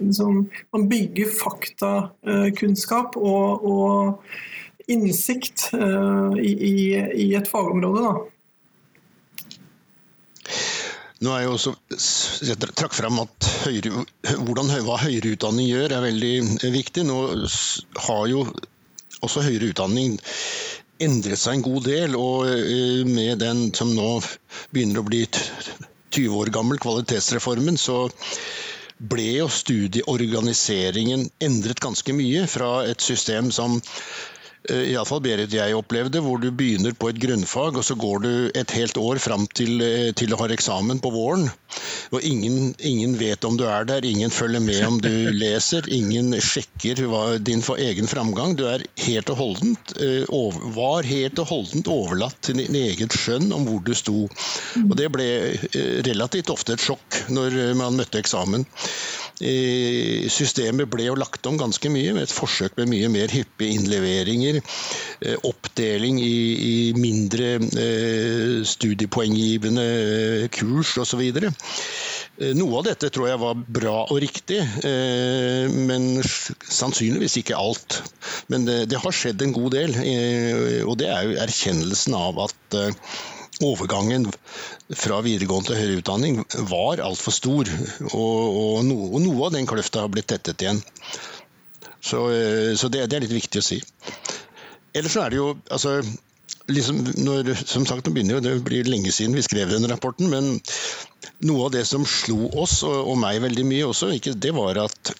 liksom, 0.00 0.44
man 0.74 0.86
bygger 0.90 1.32
faktakunnskap 1.40 3.18
og, 3.18 3.66
og 3.66 4.90
innsikt 4.90 5.70
uh, 5.74 6.34
i, 6.38 6.52
i, 6.52 6.76
i 7.26 7.28
et 7.38 7.50
fagområde. 7.50 8.04
Da. 8.04 8.33
Nå 11.24 11.32
er 11.32 11.44
jeg 11.44 11.52
også, 11.54 11.72
jeg 12.44 12.58
trakk 12.76 12.94
frem 12.96 13.20
at 13.22 13.48
høyere, 13.64 14.04
hvordan, 14.44 14.72
hva 14.84 14.98
høyere 15.00 15.34
utdanning 15.36 15.70
gjør 15.70 15.94
er 15.96 16.04
veldig 16.04 16.32
viktig. 16.74 17.04
Nå 17.08 17.18
har 18.08 18.24
jo 18.28 18.44
også 19.24 19.44
høyere 19.46 19.70
utdanning 19.72 20.18
endret 21.04 21.40
seg 21.40 21.58
en 21.58 21.64
god 21.64 21.88
del, 21.88 22.18
og 22.18 22.50
eh, 22.50 23.02
med 23.08 23.40
den 23.42 23.66
som 23.76 23.94
nå 23.96 24.18
begynner 24.74 25.00
å 25.00 25.06
bli 25.08 25.24
20 25.30 26.36
år 26.42 26.52
gammel, 26.54 26.78
kvalitetsreformen, 26.82 27.80
så 27.80 28.04
ble 28.98 29.26
jo 29.40 29.48
studieorganiseringen 29.50 31.26
endret 31.42 31.82
ganske 31.82 32.14
mye 32.14 32.44
fra 32.50 32.84
et 32.86 33.02
system 33.02 33.50
som 33.54 33.80
eh, 33.80 34.33
iallfall 34.72 35.20
Berit 35.24 35.52
jeg 35.52 35.76
opplevde, 35.76 36.22
hvor 36.24 36.40
du 36.40 36.48
begynner 36.54 36.94
på 36.96 37.10
et 37.12 37.18
grunnfag, 37.20 37.76
og 37.76 37.84
så 37.84 37.96
går 38.00 38.22
du 38.24 38.30
et 38.56 38.70
helt 38.76 38.96
år 39.00 39.20
fram 39.20 39.46
til, 39.52 39.80
eh, 39.84 40.12
til 40.16 40.32
du 40.32 40.38
har 40.40 40.52
eksamen 40.54 41.00
på 41.04 41.12
våren. 41.12 41.50
Og 42.14 42.22
ingen, 42.22 42.74
ingen 42.78 43.16
vet 43.18 43.44
om 43.44 43.58
du 43.58 43.64
er 43.68 43.84
der, 43.84 44.04
ingen 44.04 44.30
følger 44.30 44.62
med 44.64 44.80
om 44.86 45.00
du 45.04 45.10
leser, 45.42 45.88
ingen 45.92 46.32
sjekker 46.40 47.02
din 47.44 47.62
for 47.62 47.80
egen 47.80 48.08
framgang. 48.08 48.56
Du 48.56 48.64
er 48.70 48.84
helt 49.04 49.30
og 49.34 49.36
holdent, 49.36 49.94
eh, 50.00 50.24
over, 50.28 50.60
var 50.76 51.08
helt 51.08 51.38
og 51.42 51.50
holdent 51.50 51.90
overlatt 51.90 52.40
til 52.44 52.62
din 52.62 52.78
eget 52.78 53.12
skjønn 53.12 53.52
om 53.52 53.68
hvor 53.68 53.84
du 53.84 53.92
sto. 53.98 54.28
Og 54.84 54.96
det 54.96 55.10
ble 55.12 55.28
eh, 55.74 56.00
relativt 56.06 56.52
ofte 56.54 56.78
et 56.78 56.84
sjokk 56.84 57.24
når 57.28 57.60
eh, 57.68 57.76
man 57.76 58.00
møtte 58.00 58.22
eksamen. 58.22 58.64
Systemet 59.40 60.86
ble 60.90 61.08
jo 61.08 61.16
lagt 61.18 61.46
om 61.50 61.58
ganske 61.58 61.90
mye, 61.90 62.12
med 62.14 62.28
et 62.28 62.34
forsøk 62.34 62.76
med 62.78 62.92
mye 62.92 63.08
mer 63.10 63.32
hyppige 63.34 63.74
innleveringer, 63.74 64.60
eh, 65.26 65.34
oppdeling 65.42 66.20
i, 66.22 66.36
i 66.54 66.76
mindre 66.94 67.56
eh, 67.58 68.62
studiepoenggivende 68.68 69.86
eh, 70.44 70.46
kurs 70.54 70.94
osv. 71.02 71.24
Noe 72.54 72.78
av 72.80 72.86
dette 72.88 73.10
tror 73.14 73.28
jeg 73.28 73.38
var 73.38 73.58
bra 73.76 73.98
og 74.10 74.18
riktig, 74.18 74.56
men 75.86 76.18
sannsynligvis 76.26 77.36
ikke 77.38 77.54
alt. 77.54 78.00
Men 78.50 78.66
det, 78.66 78.80
det 78.90 78.98
har 78.98 79.14
skjedd 79.14 79.44
en 79.46 79.54
god 79.54 79.76
del, 79.76 79.94
og 80.82 80.98
det 80.98 81.12
er 81.14 81.28
jo 81.28 81.36
erkjennelsen 81.44 82.16
av 82.18 82.40
at 82.48 82.76
overgangen 83.62 84.26
fra 84.96 85.20
videregående 85.24 85.70
til 85.70 85.78
høyere 85.80 86.00
utdanning 86.02 86.40
var 86.70 87.02
altfor 87.04 87.34
stor. 87.34 87.70
Og, 88.10 88.18
og, 88.18 88.82
noe, 88.88 89.10
og 89.12 89.24
noe 89.24 89.48
av 89.48 89.54
den 89.54 89.68
kløfta 89.70 90.04
har 90.04 90.12
blitt 90.12 90.30
tettet 90.32 90.64
igjen. 90.64 90.82
Så, 92.04 92.26
eh, 92.34 92.74
så 92.76 92.90
det, 92.92 93.06
det 93.08 93.18
er 93.18 93.26
litt 93.26 93.36
viktig 93.36 93.62
å 93.62 93.66
si. 93.66 93.80
Ellers 94.94 95.16
så 95.16 95.24
er 95.24 95.32
det 95.32 95.40
jo 95.40 95.48
altså, 95.74 95.96
liksom 96.70 97.00
når, 97.24 97.54
Som 97.66 97.86
sagt, 97.88 98.06
nå 98.06 98.14
begynner 98.14 98.38
jo 98.38 98.44
det 98.44 98.54
blir 98.66 98.88
lenge 98.88 99.12
siden 99.12 99.36
vi 99.36 99.44
skrev 99.44 99.72
den 99.72 99.88
rapporten, 99.90 100.30
men 100.32 100.58
noe 101.44 101.68
av 101.68 101.74
det 101.74 101.84
som 101.88 102.06
slo 102.08 102.50
oss 102.60 102.82
og, 102.86 102.96
og 103.10 103.18
meg 103.20 103.42
veldig 103.44 103.64
mye 103.68 103.88
også, 103.88 104.12
ikke, 104.16 104.36
det 104.40 104.52
var 104.56 104.80
at 104.84 105.14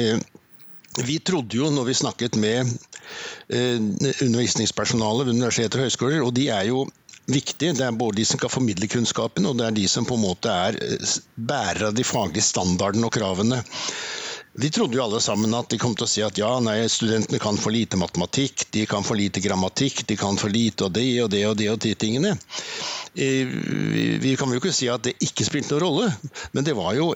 eh, 0.00 0.20
vi 1.02 1.18
trodde 1.26 1.58
jo 1.58 1.70
når 1.74 1.88
vi 1.88 1.96
snakket 1.98 2.36
med 2.38 2.68
eh, 3.48 3.78
undervisningspersonalet 3.78 5.26
ved 5.26 5.34
universiteter 5.38 5.80
og 5.80 5.88
høyskoler, 5.88 6.22
og 6.22 6.34
de 6.36 6.48
er 6.54 6.68
jo 6.70 6.84
viktige. 7.26 7.72
Det 7.76 7.86
er 7.86 7.96
både 7.96 8.20
de 8.20 8.26
som 8.28 8.40
kan 8.40 8.52
formidle 8.52 8.88
kunnskapen, 8.90 9.46
og 9.48 9.58
det 9.58 9.68
er 9.68 9.78
de 9.78 9.86
som 9.88 10.06
på 10.08 10.18
en 10.18 10.26
måte 10.26 10.52
er 10.52 10.78
eh, 10.82 11.16
bærere 11.36 11.90
av 11.90 11.96
de 11.96 12.04
faglige 12.06 12.46
standardene 12.46 13.08
og 13.08 13.14
kravene. 13.14 13.62
Vi 14.54 14.70
trodde 14.70 14.94
jo 14.94 15.02
alle 15.02 15.18
sammen 15.18 15.54
at 15.58 15.72
de 15.72 15.80
kom 15.82 15.96
til 15.98 16.06
å 16.06 16.10
si 16.10 16.22
at 16.22 16.36
ja, 16.38 16.52
nei, 16.62 16.76
studentene 16.86 17.40
kan 17.42 17.56
for 17.58 17.74
lite 17.74 17.98
matematikk, 17.98 18.68
de 18.76 18.84
kan 18.86 19.02
for 19.02 19.18
lite 19.18 19.42
grammatikk, 19.42 20.04
de 20.06 20.16
kan 20.20 20.38
for 20.38 20.52
lite 20.54 20.86
og 20.86 20.94
det 20.94 21.08
og 21.24 21.32
det 21.32 21.40
og 21.48 21.56
det 21.58 21.70
og 21.72 21.80
de 21.82 21.94
tingene. 21.98 22.36
Eh, 23.18 23.42
Vi 23.94 24.04
vi 24.22 24.36
kan 24.38 24.52
jo 24.52 24.60
ikke 24.62 24.74
si 24.74 24.90
at 24.92 25.02
det 25.06 25.16
ikke 25.24 25.46
spilte 25.46 25.74
noen 25.74 25.86
rolle, 25.86 26.12
men 26.52 26.66
det 26.66 26.76
var 26.78 26.94
jo 26.94 27.10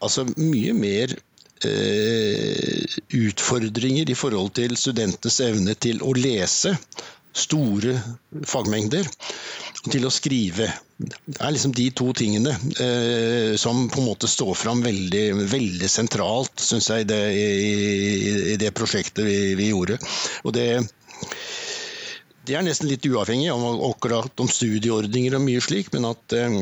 altså 0.00 0.24
mye 0.40 0.72
mer 0.72 1.12
eh, 1.68 2.96
utfordringer 3.12 4.08
i 4.08 4.16
forhold 4.16 4.54
til 4.56 4.76
studentenes 4.80 5.40
evne 5.44 5.76
til 5.76 6.00
å 6.00 6.14
lese 6.16 6.72
store 7.36 7.96
fagmengder 8.46 9.06
til 9.88 10.04
å 10.04 10.12
skrive. 10.12 10.68
Det 11.00 11.38
er 11.38 11.54
liksom 11.54 11.72
de 11.76 11.86
to 11.96 12.10
tingene 12.16 12.52
eh, 12.82 13.56
som 13.60 13.86
på 13.92 14.02
en 14.02 14.08
måte 14.10 14.28
står 14.28 14.52
fram 14.58 14.82
veldig, 14.84 15.24
veldig 15.48 15.88
sentralt, 15.88 16.60
syns 16.60 16.90
jeg, 16.92 17.08
det, 17.08 17.20
i, 17.32 17.44
i 18.54 18.58
det 18.60 18.74
prosjektet 18.76 19.24
vi, 19.24 19.38
vi 19.58 19.70
gjorde. 19.70 19.96
Og 20.44 20.54
det, 20.56 20.66
det 22.48 22.58
er 22.58 22.66
nesten 22.66 22.90
litt 22.90 23.06
uavhengig 23.08 23.52
om 23.54 23.86
akkurat 23.88 24.44
om 24.44 24.50
studieordninger 24.50 25.38
og 25.38 25.46
mye 25.46 25.64
slik, 25.64 25.92
men 25.96 26.10
at, 26.12 26.36
eh, 26.36 26.60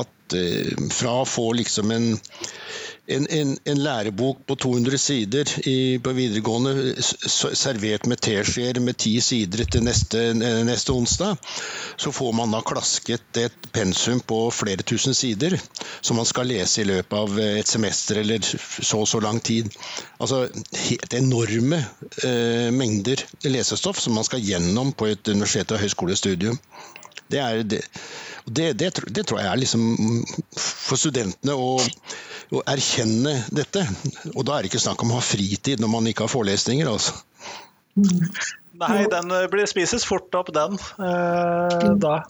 at 0.00 0.17
eh, 0.36 0.74
fra 0.92 1.20
å 1.22 1.28
få 1.28 1.52
liksom 1.60 1.94
en 1.94 2.10
en, 3.08 3.26
en, 3.30 3.58
en 3.64 3.80
lærebok 3.82 4.42
på 4.46 4.54
200 4.54 4.98
sider 5.00 5.50
i, 5.68 5.98
på 6.04 6.12
videregående 6.12 6.74
servert 7.02 8.04
med 8.10 8.20
teskjeer 8.20 8.80
med 8.84 8.98
ti 9.00 9.14
sider 9.24 9.64
til 9.64 9.86
neste, 9.86 10.20
neste 10.36 10.92
onsdag, 10.92 11.38
så 11.96 12.12
får 12.12 12.34
man 12.36 12.52
da 12.52 12.60
klasket 12.66 13.40
et 13.40 13.70
pensum 13.72 14.20
på 14.20 14.42
flere 14.52 14.84
tusen 14.84 15.16
sider 15.16 15.56
som 16.00 16.20
man 16.20 16.28
skal 16.28 16.50
lese 16.52 16.82
i 16.82 16.88
løpet 16.88 17.16
av 17.16 17.40
et 17.46 17.70
semester 17.70 18.20
eller 18.22 18.44
så 18.44 18.98
og 18.98 19.08
så 19.08 19.20
lang 19.22 19.38
tid. 19.40 19.70
Altså 20.18 20.44
helt 20.74 21.14
enorme 21.14 21.78
eh, 22.26 22.68
mengder 22.74 23.22
lesestoff 23.46 24.00
som 24.02 24.18
man 24.18 24.26
skal 24.26 24.42
gjennom 24.44 24.92
på 24.92 25.08
et 25.12 25.32
universitet- 25.32 25.72
og 25.72 25.80
høyskolestudium. 25.80 26.58
Det, 27.28 27.40
er, 27.42 27.62
det, 27.68 27.82
det, 28.46 28.70
det, 28.80 28.92
det 29.14 29.24
tror 29.28 29.42
jeg 29.42 29.50
er 29.50 29.60
liksom 29.60 29.84
for 30.56 31.00
studentene 31.00 31.56
å, 31.56 31.74
å 32.54 32.62
erkjenne 32.72 33.34
dette. 33.54 33.84
Og 34.34 34.46
da 34.48 34.56
er 34.56 34.64
det 34.64 34.72
ikke 34.72 34.84
snakk 34.86 35.04
om 35.04 35.12
å 35.12 35.20
ha 35.20 35.24
fritid 35.24 35.82
når 35.82 35.92
man 35.92 36.08
ikke 36.10 36.26
har 36.26 36.32
forelesninger, 36.32 36.88
altså. 36.88 37.18
Nei, 38.78 39.04
den 39.10 39.32
eh, 39.34 39.46
blir 39.50 39.66
spises 39.66 40.04
fort 40.06 40.34
opp, 40.38 40.52
den. 40.54 40.78
eh, 41.02 41.88
da. 41.98 42.20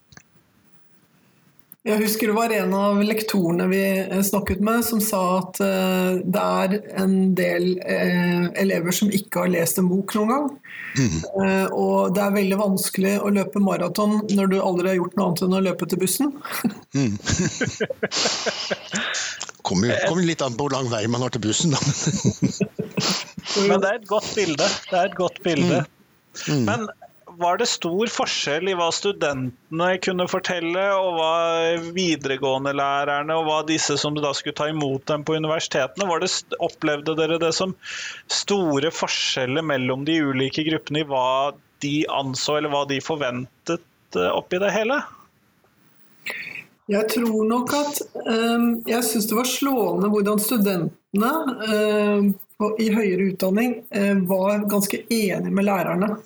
Jeg 1.86 2.00
husker 2.02 2.26
det 2.26 2.34
var 2.34 2.50
en 2.52 2.72
av 2.74 2.98
lektorene 3.06 3.68
vi 3.70 3.82
eh, 4.00 4.22
snakket 4.26 4.58
med 4.66 4.82
som 4.84 4.98
sa 5.02 5.20
at 5.38 5.60
eh, 5.62 6.18
det 6.26 6.42
er 6.42 6.74
en 6.98 7.14
del 7.38 7.68
eh, 7.86 8.48
elever 8.58 8.94
som 8.94 9.12
ikke 9.14 9.44
har 9.44 9.52
lest 9.52 9.78
en 9.78 9.86
bok 9.90 10.16
noen 10.18 10.32
gang. 10.32 10.48
Mm. 10.98 11.18
og 11.76 12.14
det 12.16 12.22
er 12.24 12.32
veldig 12.34 12.56
vanskelig 12.58 13.12
å 13.22 13.28
løpe 13.30 13.60
maraton 13.62 14.16
når 14.34 14.46
du 14.50 14.56
aldri 14.58 14.88
har 14.88 14.96
gjort 14.96 15.18
noe 15.18 15.26
annet 15.28 15.42
enn 15.44 15.54
å 15.58 15.60
løpe 15.62 15.86
til 15.86 16.00
bussen. 16.00 16.32
Kommer 19.68 19.92
jo 19.92 19.98
kom 20.08 20.22
litt 20.24 20.42
an 20.42 20.56
på 20.56 20.66
hvor 20.66 20.74
lang 20.74 20.88
vei 20.90 21.04
man 21.12 21.22
har 21.22 21.30
til 21.36 21.44
bussen, 21.44 21.76
da. 21.76 21.80
Men 23.68 23.84
det 23.84 23.90
er 23.92 24.00
et 24.00 24.08
godt 24.10 24.32
bilde. 24.34 24.66
Det 24.88 24.96
er 24.96 25.12
et 25.12 25.18
godt 25.18 25.38
bilde. 25.44 25.84
Men 26.66 26.88
var 27.38 27.58
det 27.60 27.68
stor 27.70 28.10
forskjell 28.10 28.70
i 28.70 28.74
hva 28.78 28.88
studentene 28.94 29.88
kunne 30.02 30.26
fortelle, 30.30 30.84
og 30.98 31.18
hva 31.18 31.34
videregående-lærerne 31.94 33.36
og 33.38 33.46
hva 33.46 33.58
disse 33.68 33.98
som 34.00 34.16
da 34.18 34.32
skulle 34.36 34.58
ta 34.58 34.68
imot 34.72 35.06
dem 35.10 35.24
på 35.26 35.36
universitetene, 35.38 36.08
var 36.10 36.24
det, 36.24 36.32
opplevde 36.58 37.14
dere 37.18 37.38
det 37.42 37.52
som 37.56 37.76
store 38.32 38.90
forskjeller 38.94 39.66
mellom 39.66 40.04
de 40.08 40.18
ulike 40.30 40.66
gruppene 40.66 41.04
i 41.04 41.08
hva 41.08 41.54
de 41.84 41.94
anså 42.10 42.58
eller 42.58 42.74
hva 42.74 42.82
de 42.90 42.98
forventet 43.04 44.18
eh, 44.18 44.32
oppi 44.34 44.58
det 44.58 44.74
hele? 44.74 44.98
Jeg 46.88 47.04
tror 47.12 47.42
nok 47.44 47.72
at 47.76 47.98
um, 48.24 48.68
Jeg 48.88 49.04
syns 49.04 49.26
det 49.28 49.36
var 49.36 49.48
slående 49.48 50.08
hvordan 50.08 50.40
studentene 50.40 51.32
eh, 51.68 52.28
i 52.82 52.88
høyere 52.90 53.28
utdanning 53.28 53.76
uh, 53.94 54.16
var 54.26 54.64
ganske 54.66 55.04
enige 55.04 55.52
med 55.54 55.68
lærerne. 55.68 56.16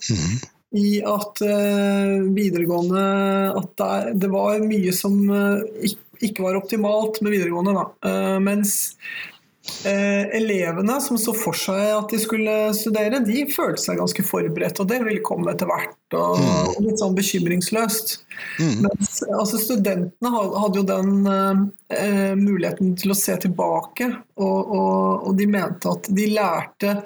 I 0.73 1.02
at 1.05 1.43
eh, 1.45 2.23
videregående 2.33 3.02
At 3.61 3.75
det, 3.76 4.14
det 4.25 4.31
var 4.33 4.62
mye 4.64 4.95
som 4.97 5.19
eh, 5.29 5.93
ikke 6.23 6.47
var 6.47 6.57
optimalt 6.61 7.21
med 7.21 7.35
videregående. 7.35 7.76
Da. 7.76 7.85
Eh, 8.09 8.41
mens 8.41 8.95
elevene 9.87 10.97
som 10.99 11.14
så 11.23 11.31
for 11.38 11.55
seg 11.55 11.79
at 11.95 12.11
de 12.11 12.19
skulle 12.19 12.55
studere, 12.75 13.21
de 13.23 13.45
følte 13.47 13.79
seg 13.79 14.00
ganske 14.00 14.25
forberedt, 14.26 14.81
og 14.83 14.88
det 14.91 14.99
ville 15.05 15.23
komme 15.23 15.52
etter 15.52 15.71
hvert. 15.71 15.95
Og, 16.19 16.43
og 16.73 16.81
litt 16.83 16.99
sånn 16.99 17.14
bekymringsløst. 17.14 18.17
Mens 18.59 19.21
altså, 19.29 19.61
studentene 19.62 20.33
hadde 20.35 20.81
jo 20.81 20.85
den 20.88 21.31
eh, 21.31 22.35
muligheten 22.38 22.97
til 22.99 23.14
å 23.14 23.19
se 23.19 23.38
tilbake, 23.47 24.11
og, 24.35 24.59
og, 24.75 25.31
og 25.31 25.38
de 25.38 25.47
mente 25.55 25.95
at 25.95 26.11
de 26.11 26.26
lærte 26.35 26.97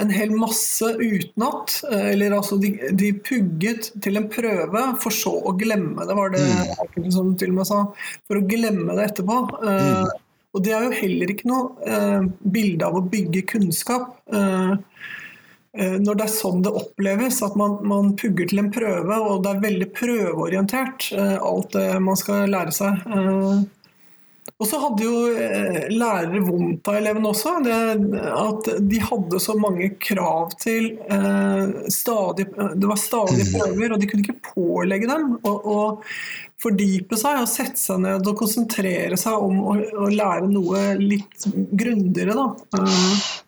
en 0.00 0.10
hel 0.10 0.30
masse 0.32 0.88
utenat. 0.96 1.82
eh, 1.92 2.08
Eller 2.14 2.32
altså 2.38 2.56
de, 2.62 2.72
de 2.96 3.12
pugget 3.12 3.90
til 4.00 4.16
en 4.16 4.30
prøve, 4.32 4.86
for 5.02 5.12
så 5.12 5.34
å 5.36 5.52
glemme 5.60 6.06
det, 6.08 6.16
var 6.16 6.32
det 6.32 6.46
mm. 6.46 7.10
som 7.12 7.34
til 7.36 7.52
og 7.52 7.60
med 7.60 7.68
sa. 7.68 7.84
For 8.26 8.40
å 8.40 8.46
glemme 8.48 8.96
det 8.96 9.10
etterpå. 9.10 9.38
Eh, 9.68 10.18
Og 10.50 10.64
det 10.66 10.72
er 10.74 10.82
jo 10.82 10.96
heller 10.98 11.30
ikke 11.30 11.46
noe 11.46 11.76
eh, 11.86 12.24
bilde 12.42 12.82
av 12.82 12.96
å 12.98 13.04
bygge 13.06 13.44
kunnskap. 13.52 14.16
Eh, 14.34 14.72
eh, 15.78 15.94
når 16.02 16.18
det 16.18 16.24
er 16.24 16.32
sånn 16.32 16.64
det 16.66 16.72
oppleves, 16.74 17.38
at 17.46 17.54
man, 17.54 17.76
man 17.86 18.16
pugger 18.18 18.50
til 18.50 18.58
en 18.64 18.70
prøve, 18.74 19.14
og 19.14 19.44
det 19.44 19.52
er 19.52 19.62
veldig 19.62 19.88
prøveorientert, 19.94 21.06
eh, 21.14 21.36
alt 21.38 21.70
det 21.76 21.84
man 22.02 22.18
skal 22.18 22.50
lære 22.50 22.74
seg. 22.74 22.98
Eh, 24.60 24.62
og 24.62 24.68
så 24.68 24.80
hadde 24.82 25.06
jo 25.06 25.20
eh, 25.32 25.88
lærere 25.92 26.42
vondt 26.44 26.88
av 26.90 26.98
elevene 27.00 27.32
også. 27.32 27.56
Det, 27.64 27.78
at 28.28 28.70
de 28.90 29.00
hadde 29.00 29.40
så 29.40 29.56
mange 29.58 29.92
krav 30.00 30.52
til 30.60 30.92
eh, 31.10 31.88
stadig, 31.88 32.50
Det 32.76 32.90
var 32.90 33.00
stadig 33.00 33.48
prøver, 33.54 33.94
og 33.94 34.00
de 34.00 34.10
kunne 34.10 34.26
ikke 34.26 34.52
pålegge 34.54 35.08
dem 35.10 35.38
å, 35.42 35.54
å 35.54 35.78
fordype 36.60 37.16
seg 37.16 37.40
og 37.40 37.48
sette 37.48 37.80
seg 37.80 38.02
ned 38.04 38.26
og 38.28 38.36
konsentrere 38.36 39.16
seg 39.16 39.40
om 39.40 39.62
å, 39.64 39.78
å 39.80 40.10
lære 40.12 40.50
noe 40.50 40.82
litt 41.00 41.48
grundigere. 41.48 42.36
Da. 42.36 42.84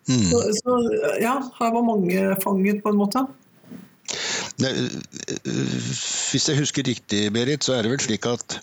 Mm. 0.09 0.25
så, 0.31 0.41
så 0.57 0.79
ja, 1.21 1.37
her 1.59 1.73
var 1.77 1.85
mange 1.85 2.33
fanget, 2.41 2.81
på 2.81 2.89
en 2.89 3.01
måte. 3.03 3.25
Øh, 4.65 4.89
Hvis 5.45 6.49
jeg 6.49 6.57
husker 6.57 6.89
riktig, 6.89 7.27
Berit, 7.33 7.63
så 7.63 7.77
er 7.77 7.85
det 7.85 7.93
vel 7.93 8.01
slik 8.01 8.25
at 8.29 8.57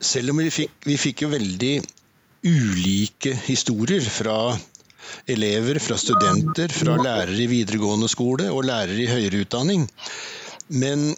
selv 0.00 0.32
om 0.32 0.42
vi 0.42 0.50
fikk, 0.54 0.74
vi 0.86 0.96
fikk 1.00 1.24
jo 1.24 1.32
veldig 1.32 1.74
ulike 2.46 3.34
historier 3.46 4.04
fra 4.04 4.56
elever, 5.26 5.78
fra 5.82 5.96
studenter, 5.98 6.72
fra 6.72 6.98
lærere 7.00 7.38
i 7.42 7.48
videregående 7.50 8.08
skole 8.10 8.50
og 8.52 8.66
lærere 8.68 9.02
i 9.02 9.10
høyere 9.10 9.42
utdanning. 9.44 9.88
Men 10.68 11.10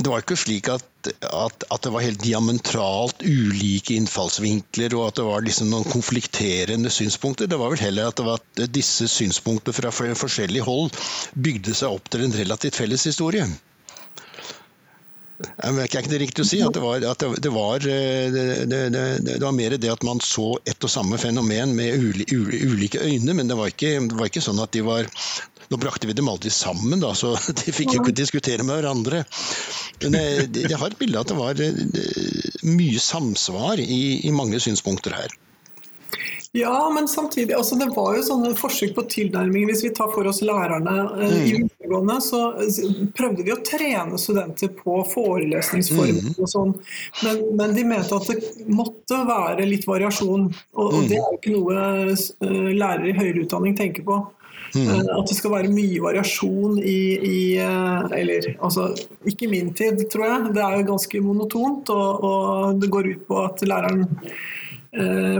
det 0.00 0.08
var 0.08 0.22
ikke 0.22 0.38
slik 0.38 0.68
at, 0.72 1.10
at, 1.26 1.64
at 1.72 1.82
det 1.84 1.92
var 1.92 2.04
helt 2.04 2.22
diametralt 2.22 3.24
ulike 3.26 3.96
innfallsvinkler, 3.98 4.94
og 4.96 5.08
at 5.08 5.18
det 5.18 5.26
var 5.26 5.44
liksom 5.44 5.72
noen 5.72 5.88
konflikterende 5.90 6.92
synspunkter. 6.92 7.50
Det 7.50 7.58
var 7.60 7.72
vel 7.74 7.82
heller 7.82 8.08
at, 8.08 8.22
var 8.24 8.40
at 8.40 8.62
disse 8.72 9.08
synspunktene 9.10 9.76
fra 9.76 9.92
forskjellig 9.92 10.62
hold 10.64 10.94
bygde 11.34 11.74
seg 11.76 11.98
opp 11.98 12.08
til 12.12 12.24
en 12.24 12.36
relativt 12.36 12.78
felles 12.80 13.08
historie. 13.10 13.48
Er 15.40 15.78
ikke 15.86 16.02
det 16.10 16.20
riktig 16.22 16.44
å 16.44 16.48
si? 16.48 16.58
At 16.64 16.76
det 16.76 16.82
var, 16.84 17.04
at 17.12 17.22
det, 17.22 17.30
det 17.44 17.52
var, 17.54 17.80
det, 17.80 18.66
det, 18.70 19.04
det 19.26 19.38
var 19.42 19.54
mer 19.56 19.76
det 19.80 19.92
at 19.92 20.04
man 20.06 20.20
så 20.24 20.52
ett 20.68 20.84
og 20.84 20.92
samme 20.92 21.20
fenomen 21.20 21.72
med 21.76 21.96
uli, 21.96 22.26
uli, 22.34 22.60
ulike 22.66 23.00
øyne, 23.04 23.36
men 23.36 23.48
det 23.48 23.56
var, 23.58 23.72
ikke, 23.72 23.94
det 24.10 24.18
var 24.18 24.30
ikke 24.30 24.44
sånn 24.44 24.60
at 24.62 24.74
de 24.76 24.84
var 24.86 25.08
Nå 25.70 25.78
brakte 25.78 26.08
vi 26.08 26.16
dem 26.18 26.26
aldri 26.26 26.50
sammen, 26.50 26.98
da, 26.98 27.12
så 27.14 27.36
de 27.60 27.70
fikk 27.70 27.92
jo 27.94 28.00
ikke 28.02 28.16
diskutere 28.18 28.64
med 28.66 28.80
hverandre. 28.80 29.20
Men 30.02 30.16
jeg, 30.18 30.48
jeg 30.64 30.78
har 30.80 30.90
et 30.90 30.98
bilde 30.98 31.20
av 31.20 31.22
at 31.22 31.60
det 31.60 31.68
var 31.70 32.72
mye 32.74 33.02
samsvar 33.04 33.78
i, 33.78 34.00
i 34.26 34.32
mange 34.34 34.58
synspunkter 34.58 35.14
her. 35.14 35.36
Ja, 36.52 36.90
men 36.94 37.08
samtidig 37.08 37.54
altså 37.54 37.76
Det 37.78 37.86
var 37.94 38.16
jo 38.16 38.22
sånne 38.26 38.50
forsøk 38.58 38.96
på 38.96 39.04
tilnærming. 39.12 39.68
Hvis 39.70 39.84
vi 39.84 39.92
tar 39.94 40.10
for 40.10 40.26
oss 40.26 40.40
lærerne 40.42 40.96
eh, 41.22 41.36
i 41.44 41.52
videregående, 41.60 42.16
så 42.26 42.40
prøvde 43.14 43.46
de 43.46 43.54
å 43.54 43.60
trene 43.66 44.18
studenter 44.18 44.72
på 44.74 44.96
forelesningsformer 45.12 46.34
og 46.34 46.50
sånn. 46.50 46.74
Men, 47.22 47.44
men, 47.54 47.76
de 47.78 47.86
mente 47.86 48.18
at 48.18 48.26
det 48.32 48.66
måtte 48.66 49.22
være 49.30 49.68
litt 49.70 49.86
variasjon. 49.86 50.50
Og, 50.74 50.84
og 50.90 51.06
det 51.06 51.20
er 51.20 51.24
jo 51.28 51.38
ikke 51.38 51.54
noe 51.54 51.86
uh, 52.18 52.68
lærere 52.74 53.12
i 53.12 53.18
høyere 53.22 53.46
utdanning 53.46 53.78
tenker 53.78 54.06
på. 54.10 54.18
Mm. 54.74 54.90
At 55.06 55.30
det 55.30 55.34
skal 55.34 55.54
være 55.54 55.70
mye 55.70 56.02
variasjon 56.02 56.76
i, 56.78 57.00
i 57.26 57.38
Eller 57.58 58.52
altså, 58.62 58.92
ikke 59.26 59.48
min 59.50 59.70
tid, 59.74 60.02
tror 60.10 60.26
jeg. 60.26 60.54
Det 60.54 60.62
er 60.66 60.78
jo 60.78 60.92
ganske 60.92 61.22
monotont, 61.22 61.90
og, 61.94 62.26
og 62.26 62.82
det 62.82 62.90
går 62.90 63.14
ut 63.14 63.28
på 63.30 63.44
at 63.46 63.62
læreren 63.66 64.08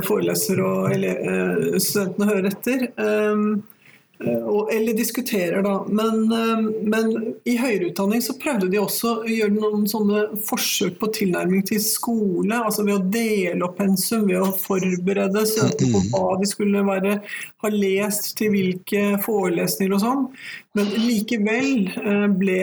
foreleser 0.07 0.61
og 0.63 0.93
studentene 1.83 2.29
hører 2.31 2.51
etter. 2.53 2.85
Eller 4.21 4.95
diskuterer, 4.95 5.63
da. 5.63 5.87
Men, 5.89 6.27
men, 6.83 7.35
i 7.49 7.55
høyere 7.57 7.89
utdanning 7.89 8.21
så 8.23 8.35
prøvde 8.41 8.69
de 8.69 8.81
også 8.81 9.15
å 9.23 9.31
gjøre 9.31 9.55
noen 9.55 9.87
sånne 9.89 10.27
forsøk 10.45 10.99
på 11.01 11.09
tilnærming 11.17 11.65
til 11.71 11.81
skole. 11.81 12.59
altså 12.59 12.85
Ved 12.85 12.99
å 12.99 13.09
dele 13.15 13.65
opp 13.65 13.79
pensum, 13.81 14.27
ved 14.29 14.43
å 14.43 14.53
forberede 14.61 15.47
søkere 15.49 15.91
på 15.95 16.05
hva 16.13 16.37
de 16.41 16.51
skulle 16.51 16.85
være, 16.85 17.17
ha 17.65 17.73
lest 17.73 18.35
til 18.41 18.53
hvilke 18.53 19.05
forelesninger 19.25 19.97
og 19.97 20.05
sånn. 20.05 20.25
Men 20.77 20.93
likevel 21.01 21.71
ble, 22.39 22.63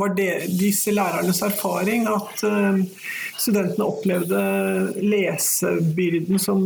var 0.00 0.14
det 0.16 0.32
disse 0.58 0.94
lærernes 0.96 1.44
erfaring 1.46 2.08
at 2.10 2.40
studentene 3.38 3.86
opplevde 3.86 4.40
lesebyrden 5.04 6.40
som 6.42 6.64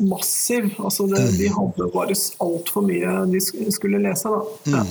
massiv. 0.00 0.72
Altså 0.78 1.06
det, 1.10 1.22
de 1.38 1.50
hadde 1.54 1.90
bare 1.94 2.16
altfor 2.44 2.86
mye 2.86 3.20
de 3.32 3.42
skulle 3.72 4.02
lese. 4.02 4.32
Da. 4.32 4.74
Ja. 4.74 4.84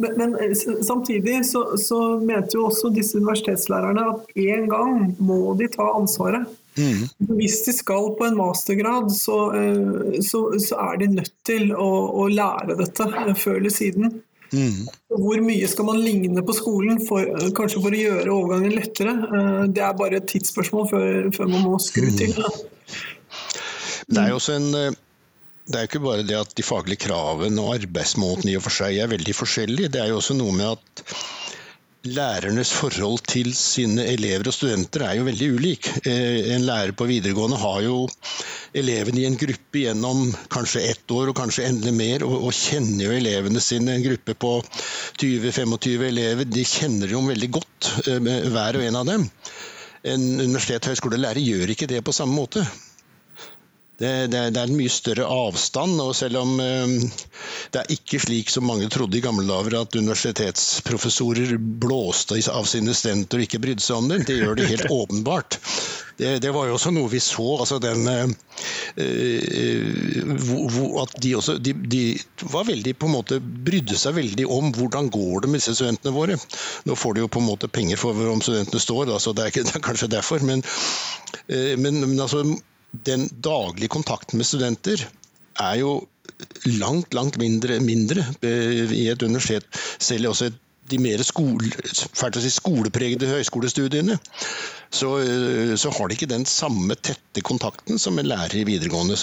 Men, 0.00 0.16
men, 0.16 0.56
samtidig 0.84 1.46
så, 1.46 1.76
så, 1.80 1.98
mente 2.20 2.56
jo 2.56 2.66
også 2.68 2.90
disse 2.92 3.18
universitetslærerne 3.20 4.06
at 4.14 4.40
en 4.40 4.66
gang 4.68 4.96
må 5.18 5.54
de 5.60 5.68
ta 5.72 5.90
ansvaret. 5.96 6.48
Mm. 6.78 7.04
Hvis 7.36 7.60
de 7.66 7.74
skal 7.74 8.12
på 8.16 8.28
en 8.28 8.38
mastergrad, 8.38 9.10
så, 9.12 9.38
så, 10.24 10.42
så 10.60 10.80
er 10.86 11.00
de 11.02 11.12
nødt 11.18 11.32
til 11.44 11.72
å, 11.74 11.90
å 12.22 12.26
lære 12.32 12.78
dette 12.80 13.08
før 13.36 13.60
eller 13.60 13.74
siden. 13.74 14.20
Mm. 14.50 14.88
Hvor 15.20 15.42
mye 15.44 15.68
skal 15.70 15.86
man 15.86 16.00
ligne 16.02 16.42
på 16.42 16.56
skolen 16.56 17.00
for, 17.06 17.28
kanskje 17.56 17.82
for 17.84 17.94
å 17.94 18.02
gjøre 18.04 18.34
overgangen 18.34 18.76
lettere? 18.78 19.14
Det 19.70 19.84
er 19.84 19.96
bare 19.98 20.18
et 20.18 20.28
tidsspørsmål 20.32 20.88
før, 20.90 21.30
før 21.36 21.50
man 21.52 21.66
må 21.68 21.80
skru 21.82 22.08
til. 22.18 22.36
Det 24.10 24.18
er 24.18 24.32
jo 24.32 24.40
også 24.40 24.58
en 24.58 24.96
det 25.70 25.78
er 25.78 25.84
jo 25.84 25.88
ikke 25.90 26.02
bare 26.02 26.26
det 26.26 26.34
at 26.34 26.56
de 26.58 26.66
faglige 26.66 27.04
kravene 27.04 27.62
og 27.62 27.76
arbeidsmåten 27.76 28.48
i 28.50 28.56
og 28.58 28.64
for 28.64 28.74
seg 28.74 28.96
er 28.98 29.12
veldig 29.12 29.34
forskjellige. 29.38 29.92
Det 29.94 30.00
er 30.02 30.08
jo 30.10 30.16
også 30.18 30.34
noe 30.34 30.54
med 30.56 30.72
at 30.72 31.02
lærernes 32.10 32.72
forhold 32.72 33.20
til 33.28 33.52
sine 33.54 34.06
elever 34.08 34.48
og 34.48 34.56
studenter 34.56 35.04
er 35.06 35.18
jo 35.18 35.28
veldig 35.28 35.50
ulik. 35.54 35.90
En 36.08 36.64
lærer 36.66 36.94
på 36.96 37.06
videregående 37.10 37.60
har 37.60 37.84
jo 37.84 38.00
elevene 38.80 39.22
i 39.22 39.28
en 39.28 39.38
gruppe 39.38 39.84
gjennom 39.84 40.24
kanskje 40.50 40.84
ett 40.90 41.14
år 41.14 41.30
og 41.30 41.38
kanskje 41.38 41.68
enda 41.68 41.92
mer, 41.94 42.24
og, 42.26 42.48
og 42.48 42.56
kjenner 42.56 43.06
jo 43.06 43.16
elevene 43.20 43.62
sine. 43.62 43.94
En 43.94 44.06
gruppe 44.08 44.34
på 44.34 44.54
20-25 45.22 46.06
elever, 46.08 46.50
de 46.50 46.66
kjenner 46.66 47.14
jo 47.14 47.22
veldig 47.30 47.52
godt, 47.60 47.92
hver 48.08 48.80
og 48.80 48.86
en 48.86 49.02
av 49.04 49.10
dem. 49.10 49.30
En 50.02 50.30
universitet- 50.40 50.86
og 50.86 50.94
høyskolelærer 50.94 51.44
gjør 51.44 51.74
ikke 51.76 51.90
det 51.90 52.02
på 52.06 52.16
samme 52.16 52.34
måte. 52.38 52.64
Det, 54.00 54.32
det, 54.32 54.38
det, 54.54 54.56
er 54.56 54.64
en 54.64 54.78
mye 54.78 54.88
større 54.88 55.26
avstand, 55.28 56.00
og 56.00 56.14
selv 56.16 56.38
om 56.40 56.54
um, 56.56 56.92
det 57.74 57.82
er 57.82 57.90
ikke 57.92 58.16
slik 58.24 58.48
som 58.48 58.64
mange 58.64 58.88
trodde 58.88 59.18
i 59.18 59.20
gamle 59.20 59.44
dager 59.44 59.76
at 59.82 59.96
universitetsprofessorer 59.98 61.58
blåste 61.82 62.38
av 62.48 62.64
sine 62.70 62.94
studenter 62.96 63.36
og 63.36 63.44
ikke 63.44 63.60
brydde 63.60 63.84
seg 63.84 64.00
om 64.00 64.08
det, 64.08 64.22
det 64.30 64.38
gjør 64.38 64.56
de 64.56 64.70
helt 64.70 64.88
åpenbart. 65.02 65.58
Det, 66.16 66.38
det, 66.40 66.52
var 66.56 66.70
jo 66.70 66.78
også 66.78 66.94
noe 66.96 67.12
vi 67.12 67.20
så. 67.20 67.44
altså 67.60 67.76
den 67.80 68.08
uh, 68.08 68.24
uh, 69.04 71.02
At 71.02 71.20
de 71.20 71.34
også 71.36 71.58
de, 71.60 71.76
de, 71.92 72.02
var 72.54 72.64
veldig 72.72 72.96
på 72.96 73.10
en 73.10 73.16
måte 73.18 73.36
brydde 73.40 74.00
seg 74.00 74.16
veldig 74.16 74.48
om 74.48 74.72
hvordan 74.80 75.12
går 75.12 75.44
det 75.44 75.52
med 75.52 75.60
disse 75.60 75.76
studentene 75.76 76.16
våre. 76.16 76.40
Nå 76.88 76.96
får 76.96 77.18
de 77.18 77.26
jo 77.26 77.32
på 77.36 77.44
en 77.44 77.50
måte 77.52 77.68
penger 77.68 78.00
for 78.00 78.16
om 78.32 78.40
studentene 78.40 78.80
står, 78.80 79.12
da, 79.12 79.20
så 79.20 79.36
det 79.36 79.44
er, 79.44 79.52
ikke, 79.52 79.64
det 79.68 79.76
er 79.76 79.88
kanskje 79.90 80.14
derfor. 80.16 80.40
Men, 80.40 80.64
men, 81.52 82.00
men 82.00 82.16
altså 82.16 82.46
den 82.92 83.28
daglige 83.42 83.92
kontakten 83.92 84.40
med 84.40 84.48
studenter 84.48 85.04
er 85.60 85.76
jo 85.80 85.92
langt, 86.64 87.14
langt 87.14 87.38
mindre, 87.38 87.80
mindre 87.80 88.24
i 88.42 89.06
et 89.10 89.22
universitet. 89.22 89.66
Selv 89.98 90.30
også 90.30 90.50
de 90.90 90.98
mer 90.98 91.22
skole, 91.22 91.70
si 92.40 92.50
skolepregede 92.50 93.28
høyskolestudiene. 93.30 94.18
Så, 94.90 95.10
så, 95.78 95.90
har 95.94 96.08
de 96.08 96.16
ikke 96.16 96.30
den 96.30 96.46
samme 96.46 96.96
tette 96.98 97.44
kontakten 97.46 97.98
som 97.98 98.18
en 98.18 98.26
lærer 98.26 98.56
i 98.58 98.64
videregående 98.66 99.16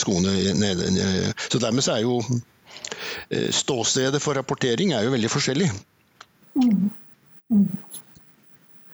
skole. 0.00 0.32
Så 1.50 1.60
dermed 1.60 1.84
så 1.84 1.98
er 1.98 2.06
jo 2.06 2.22
ståstedet 3.52 4.22
for 4.22 4.38
rapportering 4.38 4.94
er 4.94 5.04
jo 5.04 5.12
veldig 5.12 5.30
forskjellig. 5.30 5.68
Mm. 6.56 6.88
Mm. 7.50 7.68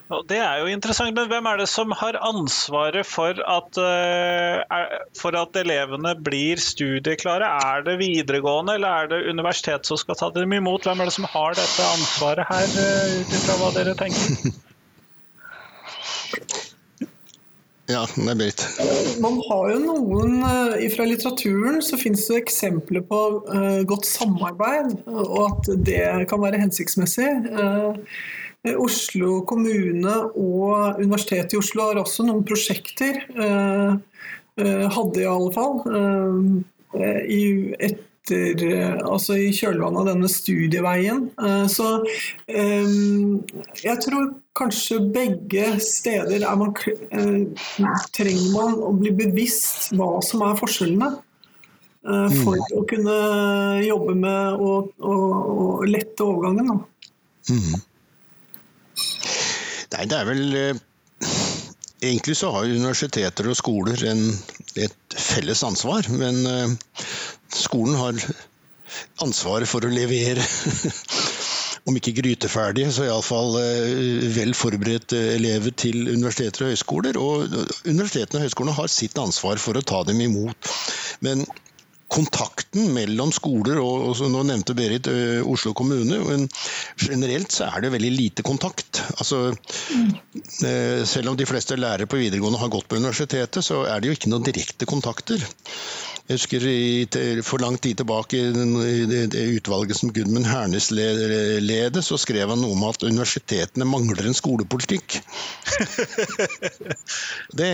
Det 0.04 0.36
er 0.36 0.58
jo 0.60 0.68
interessant, 0.68 1.14
men 1.16 1.30
hvem 1.30 1.46
er 1.48 1.62
det 1.62 1.66
som 1.72 1.92
har 1.96 2.18
ansvaret 2.20 3.06
for 3.08 3.38
at, 3.40 3.78
uh, 3.80 4.98
for 5.16 5.36
at 5.40 5.56
elevene 5.56 6.12
blir 6.26 6.60
studieklare? 6.60 7.48
Er 7.64 7.86
det 7.86 7.96
videregående 8.02 8.76
eller 8.76 9.04
er 9.04 9.08
det 9.08 9.22
universitetet 9.32 9.88
som 9.88 9.96
skal 9.96 10.18
ta 10.20 10.28
dem 10.34 10.52
imot? 10.52 10.84
Hvem 10.84 11.00
er 11.00 11.08
det 11.08 11.16
som 11.16 11.28
har 11.32 11.56
dette 11.56 11.88
ansvaret 11.94 12.44
her, 12.50 12.76
uh, 12.76 13.16
ut 13.16 13.32
ifra 13.38 13.56
hva 13.62 13.72
dere 13.78 13.96
tenker? 14.04 14.52
Ja, 17.84 18.06
det 18.16 18.30
er 18.32 18.36
Berit. 18.40 18.62
Man 19.20 19.34
har 19.44 19.66
jo 19.74 19.80
noen 19.82 20.38
Fra 20.94 21.04
litteraturen 21.04 21.82
så 21.84 21.98
finnes 22.00 22.22
det 22.30 22.38
eksempler 22.40 23.04
på 23.04 23.18
godt 23.84 24.08
samarbeid, 24.08 24.94
og 25.04 25.34
at 25.42 25.68
det 25.84 26.00
kan 26.30 26.40
være 26.40 26.62
hensiktsmessig. 26.62 27.28
Oslo 28.64 29.42
kommune 29.44 30.14
og 30.40 31.00
Universitetet 31.02 31.52
i 31.52 31.60
Oslo 31.60 31.90
har 31.90 32.00
også 32.00 32.24
noen 32.24 32.44
prosjekter. 32.48 33.20
Uh, 33.36 34.00
hadde 34.94 35.20
i 35.20 35.28
alle 35.28 35.52
fall. 35.52 35.82
I 37.28 37.44
et 37.82 38.02
altså 39.04 39.34
i 39.36 39.50
kjølvannet 39.52 40.00
av 40.00 40.06
denne 40.08 40.28
studieveien. 40.32 41.26
Så 41.68 41.88
jeg 42.48 43.96
tror 44.00 44.30
kanskje 44.56 45.00
begge 45.12 45.74
steder 45.84 46.46
man, 46.56 46.72
trenger 48.16 48.46
man 48.54 48.78
å 48.80 48.94
bli 48.96 49.12
bevisst 49.18 49.92
hva 49.98 50.22
som 50.24 50.46
er 50.46 50.56
forskjellene. 50.56 51.10
For 52.04 52.56
mm. 52.56 52.72
å 52.76 52.82
kunne 52.88 53.18
jobbe 53.84 54.14
med 54.22 54.56
å, 54.60 54.72
å, 54.88 55.14
å 55.80 55.88
lette 55.88 56.24
overgangen. 56.24 56.82
Mm. 57.50 57.82
Nei, 59.94 60.04
det 60.10 60.18
er 60.18 60.28
vel 60.28 60.58
Egentlig 62.04 62.34
så 62.36 62.50
har 62.52 62.68
universiteter 62.68 63.46
og 63.48 63.56
skoler 63.56 64.02
en, 64.10 64.26
et 64.76 65.14
felles 65.16 65.62
ansvar, 65.64 66.04
men 66.12 66.42
skolen 67.48 67.96
har 67.96 68.18
ansvaret 69.24 69.70
for 69.70 69.86
å 69.86 69.92
levere 69.92 70.44
om 71.88 71.98
ikke 71.98 72.14
gryteferdige, 72.16 72.92
så 72.94 73.06
iallfall 73.08 73.58
eh, 73.60 74.24
vel 74.32 74.54
forberedte 74.56 75.18
elever 75.34 75.74
til 75.76 76.08
universiteter 76.08 76.64
og 76.64 76.72
høyskoler. 76.72 77.18
Og 77.20 77.58
universitetene 77.90 78.40
og 78.40 78.46
høyskolene 78.46 78.76
har 78.78 78.92
sitt 78.92 79.20
ansvar 79.20 79.60
for 79.60 79.76
å 79.76 79.84
ta 79.84 80.00
dem 80.08 80.22
imot. 80.24 80.70
Men 81.24 81.44
kontakten 82.12 82.92
mellom 82.94 83.32
skoler 83.34 83.80
og, 83.82 84.10
og 84.12 84.30
nå 84.30 84.42
nevnte 84.46 84.76
Berit 84.76 85.08
ø, 85.10 85.42
Oslo 85.50 85.72
kommune, 85.76 86.20
men 86.28 86.46
generelt 87.00 87.54
så 87.54 87.68
er 87.70 87.84
det 87.84 87.92
veldig 87.94 88.12
lite 88.14 88.44
kontakt. 88.46 89.02
Altså, 89.16 89.46
ø, 89.50 90.74
selv 91.08 91.32
om 91.32 91.38
de 91.38 91.48
fleste 91.48 91.78
lærere 91.80 92.08
på 92.10 92.20
videregående 92.20 92.60
har 92.60 92.72
gått 92.72 92.88
på 92.90 93.00
universitetet, 93.00 93.64
så 93.64 93.84
er 93.88 94.00
det 94.00 94.10
jo 94.10 94.18
ikke 94.18 94.32
noen 94.32 94.46
direkte 94.46 94.88
kontakter. 94.88 95.42
Jeg 96.24 96.38
husker 96.38 96.64
i, 96.64 97.40
for 97.44 97.60
lang 97.60 97.74
tid 97.84 97.98
tilbake 98.00 98.38
i 98.40 99.04
det, 99.04 99.42
utvalget 99.58 99.98
som 99.98 100.12
Gudmund 100.14 100.48
Hernes 100.48 100.88
ledet, 100.94 102.00
så 102.06 102.16
skrev 102.20 102.48
han 102.48 102.62
noe 102.64 102.72
om 102.72 102.86
at 102.88 103.04
universitetene 103.04 103.84
mangler 103.84 104.30
en 104.30 104.36
skolepolitikk. 104.36 105.18
det 107.60 107.70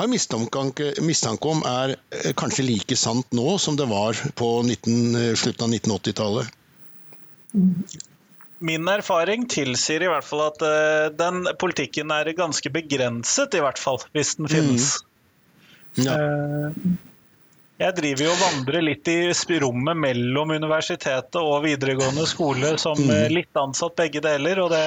har 0.00 0.10
mistanke, 0.10 1.50
om 1.50 1.64
er 1.66 1.94
eh, 1.96 2.30
kanskje 2.38 2.66
like 2.66 2.96
sant 2.98 3.28
nå 3.36 3.56
som 3.62 3.76
det 3.78 3.88
var 3.90 4.18
på 4.38 4.52
19, 4.62 4.96
eh, 5.14 5.34
slutten 5.38 5.68
av 5.68 5.76
1980-tallet. 5.76 6.56
Min 8.60 8.88
erfaring 8.92 9.46
tilsier 9.48 10.04
i 10.04 10.10
hvert 10.10 10.26
fall 10.26 10.42
at 10.44 10.60
uh, 10.62 11.06
den 11.16 11.46
politikken 11.58 12.12
er 12.12 12.28
ganske 12.36 12.70
begrenset, 12.72 13.56
i 13.56 13.62
hvert 13.64 13.80
fall, 13.80 14.02
hvis 14.12 14.34
den 14.36 14.50
finnes. 14.52 14.90
Mm. 15.96 16.04
Ja. 16.04 16.18
Jeg 17.80 17.96
driver 17.96 18.26
jo 18.26 18.32
og 18.34 18.42
vandrer 18.42 18.84
litt 18.84 19.08
i 19.08 19.58
rommet 19.62 19.96
mellom 19.96 20.52
universitetet 20.52 21.38
og 21.40 21.62
videregående 21.64 22.26
skole 22.28 22.74
som 22.80 22.98
mm. 22.98 23.12
Eh, 23.14 23.30
litt 23.32 23.56
ansatt 23.56 23.96
begge 23.96 24.20
deler, 24.24 24.60
og 24.60 24.74
det 24.74 24.84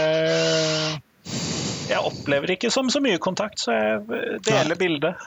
Jeg 1.90 2.00
opplever 2.00 2.56
ikke 2.56 2.72
som 2.74 2.90
så 2.92 3.02
mye 3.04 3.22
kontakt, 3.22 3.64
så 3.64 3.76
jeg 3.76 4.42
deler 4.48 4.80
bildet. 4.80 5.24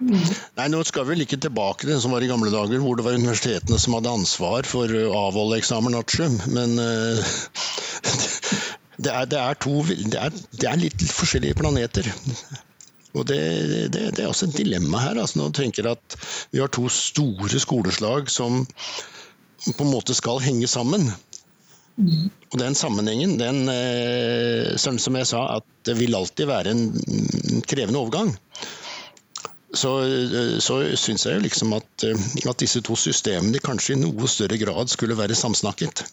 Nei, 0.00 0.66
Nå 0.72 0.80
skal 0.88 1.04
vi 1.04 1.14
vel 1.14 1.24
ikke 1.26 1.38
tilbake 1.44 1.84
til 1.84 1.92
det 1.92 2.00
som 2.02 2.14
var 2.14 2.24
i 2.24 2.30
gamle 2.30 2.50
dager, 2.52 2.80
hvor 2.82 2.96
det 2.96 3.04
var 3.06 3.18
universitetene 3.18 3.78
som 3.80 3.96
hadde 3.98 4.14
ansvar 4.20 4.66
for 4.68 4.88
å 4.88 5.10
avholde 5.28 5.60
eksamen 5.60 5.98
artium, 5.98 6.38
men 6.54 6.74
uh, 6.80 7.34
det, 9.04 9.12
er, 9.12 9.28
det, 9.30 9.38
er 9.38 9.60
to, 9.60 9.76
det, 9.84 10.16
er, 10.16 10.42
det 10.56 10.70
er 10.70 10.80
litt 10.80 11.04
forskjellige 11.04 11.60
planeter. 11.60 12.08
Og 13.10 13.26
det, 13.26 13.40
det, 13.90 14.04
det, 14.14 14.22
er 14.22 14.30
også 14.30 14.48
et 14.48 14.60
dilemma 14.60 15.02
her. 15.02 15.18
Altså, 15.18 15.40
nå 15.40 15.48
tenker 15.54 15.82
jeg 15.82 15.98
at 15.98 16.18
Vi 16.52 16.60
har 16.62 16.70
to 16.70 16.86
store 16.94 17.58
skoleslag 17.58 18.30
som 18.30 18.62
på 19.66 19.84
en 19.84 19.90
måte 19.90 20.14
skal 20.16 20.38
henge 20.44 20.70
sammen. 20.70 21.10
Og 21.98 22.58
den 22.58 22.74
sammenhengen, 22.74 23.36
den, 23.38 23.68
eh, 23.68 24.76
som 24.76 25.16
jeg 25.16 25.28
sa, 25.28 25.42
at 25.58 25.66
det 25.86 25.96
vil 25.98 26.16
alltid 26.16 26.48
være 26.50 26.72
en 26.74 27.62
krevende 27.68 28.00
overgang. 28.00 28.32
Så, 29.74 29.92
eh, 30.02 30.58
så 30.58 30.80
syns 30.98 31.26
jeg 31.26 31.44
liksom 31.44 31.76
at, 31.76 32.04
eh, 32.04 32.24
at, 32.48 32.58
disse 32.58 32.80
to 32.82 32.96
systemene 32.98 33.62
kanskje 33.62 33.94
i 33.94 34.00
noe 34.00 34.28
større 34.28 34.58
grad 34.58 34.90
skulle 34.90 35.18
være 35.18 35.38
samsnakket. 35.38 36.04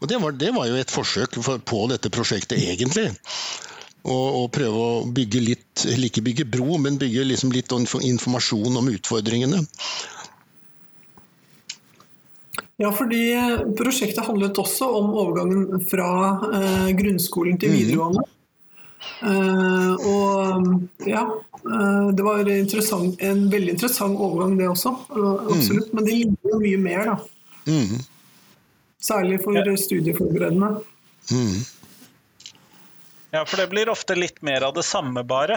Og 0.00 0.08
det 0.08 0.18
var, 0.20 0.32
det 0.32 0.52
var 0.54 0.66
jo 0.68 0.76
et 0.76 0.92
forsøk 0.92 1.38
på 1.64 1.86
dette 1.88 2.10
prosjektet, 2.12 2.58
egentlig 2.58 3.12
og, 4.06 4.50
prøve 4.54 4.82
å 4.82 5.06
bygge 5.14 5.42
litt, 5.42 5.86
ikke 5.86 6.24
bygge 6.26 6.46
bro, 6.50 6.78
men 6.82 6.98
bygge 7.00 7.26
liksom 7.26 7.52
litt 7.54 7.72
informasjon 7.72 8.78
om 8.78 8.90
utfordringene. 8.92 9.62
Ja, 12.76 12.90
fordi 12.92 13.20
prosjektet 13.78 14.26
handlet 14.26 14.58
også 14.60 14.88
om 14.98 15.14
overgangen 15.16 15.84
fra 15.88 16.08
eh, 16.52 16.88
grunnskolen 16.98 17.56
til 17.60 17.72
mm. 17.72 17.76
videregående. 17.76 18.24
Mm. 18.26 18.32
Eh, 19.30 20.08
og 20.10 21.06
ja, 21.08 21.22
eh, 21.62 22.08
det 22.12 22.26
var 22.26 22.42
en 22.42 23.46
veldig 23.48 23.72
interessant 23.72 24.20
overgang 24.20 24.58
det 24.60 24.68
også, 24.68 24.92
absolutt. 25.08 25.88
Mm. 25.88 25.96
Men 25.96 26.04
det 26.04 26.18
ligner 26.18 26.52
jo 26.52 26.60
mye 26.66 26.82
mer, 26.84 27.14
da. 27.14 27.16
Mm. 27.66 28.04
Særlig 29.06 29.40
for 29.44 29.56
ja. 29.56 29.64
studieforberedende. 29.80 30.74
Mm. 31.32 31.56
Ja, 33.30 33.44
for 33.44 33.56
det 33.56 33.70
blir 33.72 33.88
ofte 33.88 34.14
litt 34.18 34.42
mer 34.44 34.68
av 34.68 34.76
det 34.76 34.84
samme, 34.84 35.24
bare. 35.24 35.56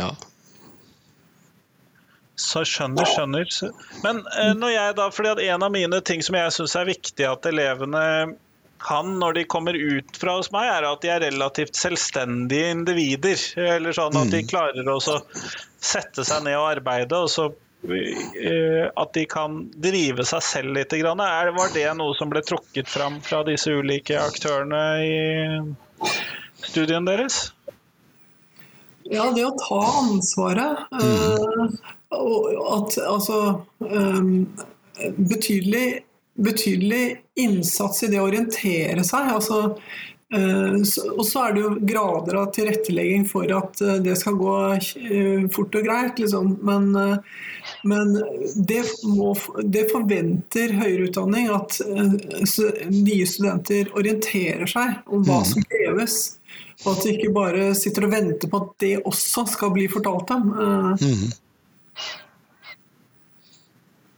Ja. 0.00 0.14
Så 2.52 2.64
skjønner, 2.68 3.08
skjønner. 3.08 3.48
Men 4.04 4.22
eh, 4.36 4.52
når 4.58 4.74
jeg 4.74 4.96
da, 5.00 5.10
fordi 5.14 5.32
at 5.32 5.42
en 5.48 5.66
av 5.66 5.74
mine 5.74 6.00
ting 6.04 6.24
som 6.24 6.36
jeg 6.36 6.54
syns 6.56 6.76
er 6.78 6.90
viktig 6.90 7.28
at 7.28 7.48
elevene 7.48 8.04
kan 8.82 9.12
når 9.20 9.36
de 9.36 9.42
kommer 9.46 9.76
ut 9.78 10.16
fra 10.18 10.34
hos 10.40 10.50
meg, 10.52 10.66
er 10.66 10.88
at 10.88 11.04
de 11.04 11.10
er 11.14 11.22
relativt 11.22 11.78
selvstendige 11.78 12.72
individer. 12.74 13.44
Eller 13.76 13.94
sånn 13.94 14.18
at 14.18 14.32
de 14.32 14.42
mm. 14.42 14.48
klarer 14.50 14.88
å 14.90 14.98
sette 14.98 16.26
seg 16.26 16.42
ned 16.48 16.58
og 16.58 16.66
arbeide, 16.72 17.20
og 17.22 17.30
så 17.30 17.52
Eh, 17.84 18.90
at 18.96 19.14
de 19.14 19.24
kan 19.26 19.56
drive 19.74 20.24
seg 20.26 20.42
selv 20.46 20.76
litt. 20.76 20.94
Var 20.94 21.72
det 21.74 21.88
noe 21.98 22.14
som 22.14 22.30
ble 22.30 22.42
trukket 22.46 22.88
fram 22.88 23.18
fra 23.26 23.42
disse 23.46 23.74
ulike 23.74 24.20
aktørene 24.22 24.82
i 25.02 25.16
studien 26.62 27.08
deres? 27.08 27.48
Ja, 29.10 29.26
det 29.34 29.42
å 29.48 29.56
ta 29.58 29.80
ansvaret. 30.04 30.84
Mm. 30.94 31.74
At, 32.12 32.96
altså 33.08 33.38
um, 33.78 34.32
betydelig, 35.16 36.02
betydelig 36.36 37.04
innsats 37.40 38.02
i 38.04 38.10
det 38.12 38.20
å 38.20 38.28
orientere 38.28 39.04
seg. 39.06 39.30
Altså, 39.36 39.62
Eh, 40.32 40.76
og 41.12 41.26
så 41.28 41.42
er 41.44 41.52
det 41.52 41.60
jo 41.60 41.70
grader 41.84 42.38
av 42.40 42.52
tilrettelegging 42.56 43.26
for 43.28 43.50
at 43.52 43.80
uh, 43.84 43.98
det 44.00 44.14
skal 44.16 44.38
gå 44.40 44.54
uh, 44.72 45.42
fort 45.52 45.76
og 45.76 45.84
greit, 45.84 46.22
liksom. 46.22 46.54
Men, 46.64 46.88
men 47.88 48.14
det, 48.56 48.80
må, 49.04 49.34
det, 49.60 49.84
forventer 49.92 50.72
høyere 50.78 51.10
utdanning 51.10 51.50
at 51.52 51.76
nye 51.84 53.26
studenter 53.28 53.92
orienterer 53.98 54.70
seg 54.70 55.12
om 55.12 55.26
hva 55.26 55.42
mm. 55.42 55.50
som 55.52 55.68
kreves. 55.68 56.18
Og 56.82 56.94
at 56.94 57.04
de 57.04 57.12
ikke 57.12 57.34
bare 57.36 57.68
sitter 57.78 58.08
og 58.08 58.14
venter 58.16 58.50
på 58.50 58.62
at 58.64 58.72
det 58.82 58.94
også 59.04 59.44
skal 59.52 59.74
bli 59.76 59.84
fortalt 59.92 60.32
dem. 60.32 60.48
Mm. 60.96 61.26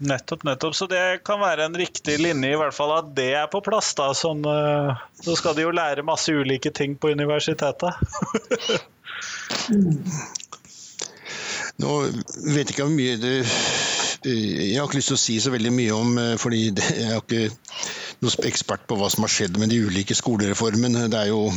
Nettopp, 0.05 0.43
nettopp. 0.45 0.75
Så 0.77 0.87
det 0.87 1.25
kan 1.25 1.41
være 1.41 1.65
en 1.65 1.77
riktig 1.79 2.19
linje, 2.21 2.53
i 2.53 2.57
hvert 2.59 2.75
fall 2.75 2.93
at 2.99 3.13
det 3.17 3.31
er 3.39 3.47
på 3.51 3.61
plass. 3.65 3.95
da, 3.95 4.15
som, 4.15 4.45
uh, 4.45 4.97
Så 5.23 5.37
skal 5.39 5.55
de 5.57 5.63
jo 5.65 5.71
lære 5.75 6.03
masse 6.03 6.33
ulike 6.33 6.71
ting 6.71 6.97
på 6.99 7.09
universitetet. 7.15 7.95
Nå 11.83 12.01
vet 12.03 12.69
jeg 12.69 12.71
ikke 12.71 12.85
hvor 12.87 12.95
mye 12.95 13.17
du 13.19 13.31
Jeg 14.25 14.77
har 14.79 14.87
ikke 14.87 14.99
lyst 15.01 15.11
til 15.11 15.17
å 15.17 15.25
si 15.25 15.35
så 15.43 15.51
veldig 15.53 15.73
mye 15.75 15.95
om 15.97 16.19
eh, 16.21 16.35
fordi 16.41 16.61
jeg 16.71 17.09
har 17.11 17.21
ikke 17.21 17.51
noen 18.23 18.47
ekspert 18.49 18.87
på 18.89 18.99
hva 19.01 19.09
som 19.13 19.27
har 19.27 19.33
skjedd 19.33 19.59
med 19.61 19.73
de 19.73 19.81
ulike 19.87 20.17
skolereformene. 20.19 21.09
Det 21.13 21.25
er 21.25 21.33
jo 21.33 21.49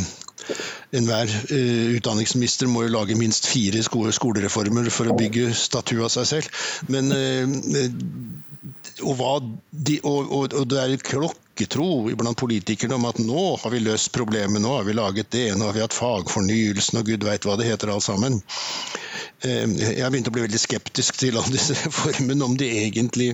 Enhver 0.96 1.28
uh, 1.28 1.88
utdanningsminister 1.98 2.70
må 2.72 2.86
jo 2.86 2.94
lage 2.94 3.18
minst 3.20 3.50
fire 3.52 3.82
skolereformer 3.84 4.88
for 4.94 5.10
å 5.12 5.18
bygge 5.18 5.50
statue 5.58 6.06
av 6.06 6.14
seg 6.14 6.30
selv. 6.30 6.62
Men, 6.88 7.12
uh, 7.12 7.48
og, 9.04 9.50
de, 9.72 10.00
og, 10.04 10.32
og, 10.32 10.54
og, 10.54 10.64
det 10.72 10.80
er 10.80 10.96
et 10.96 11.04
klokketro 11.58 12.16
blant 12.16 12.38
politikerne 12.38 12.96
om 12.96 13.06
at 13.06 13.18
nå 13.18 13.58
har 13.58 13.72
vi 13.72 13.80
løst 13.80 14.12
problemet, 14.12 14.62
nå 14.62 14.76
har 14.76 14.84
vi 14.84 14.94
laget 14.94 15.32
det, 15.32 15.56
nå 15.56 15.66
har 15.66 15.74
vi 15.74 15.82
hatt 15.82 15.94
fagfornyelsen 15.94 17.00
og 17.00 17.06
gud 17.06 17.24
veit 17.24 17.46
hva 17.46 17.58
det 17.58 17.66
heter 17.68 17.90
alt 17.90 18.06
sammen. 18.06 18.40
Uh, 19.44 19.66
jeg 19.74 20.04
har 20.04 20.12
begynt 20.12 20.30
å 20.30 20.36
bli 20.36 20.46
veldig 20.46 20.62
skeptisk 20.62 21.18
til 21.18 21.38
alle 21.38 21.56
disse 21.56 21.74
reformene, 21.86 22.46
om 22.46 22.58
de 22.58 22.70
egentlig 22.86 23.34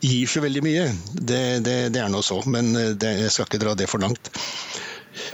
gir 0.00 0.26
så 0.26 0.42
veldig 0.42 0.64
mye. 0.66 0.90
Det, 1.14 1.42
det, 1.64 1.78
det 1.94 2.02
er 2.02 2.10
nå 2.10 2.22
så, 2.22 2.40
men 2.46 2.74
det, 2.74 3.14
jeg 3.22 3.32
skal 3.34 3.48
ikke 3.48 3.62
dra 3.62 3.74
det 3.78 3.90
for 3.90 4.02
langt. 4.02 4.30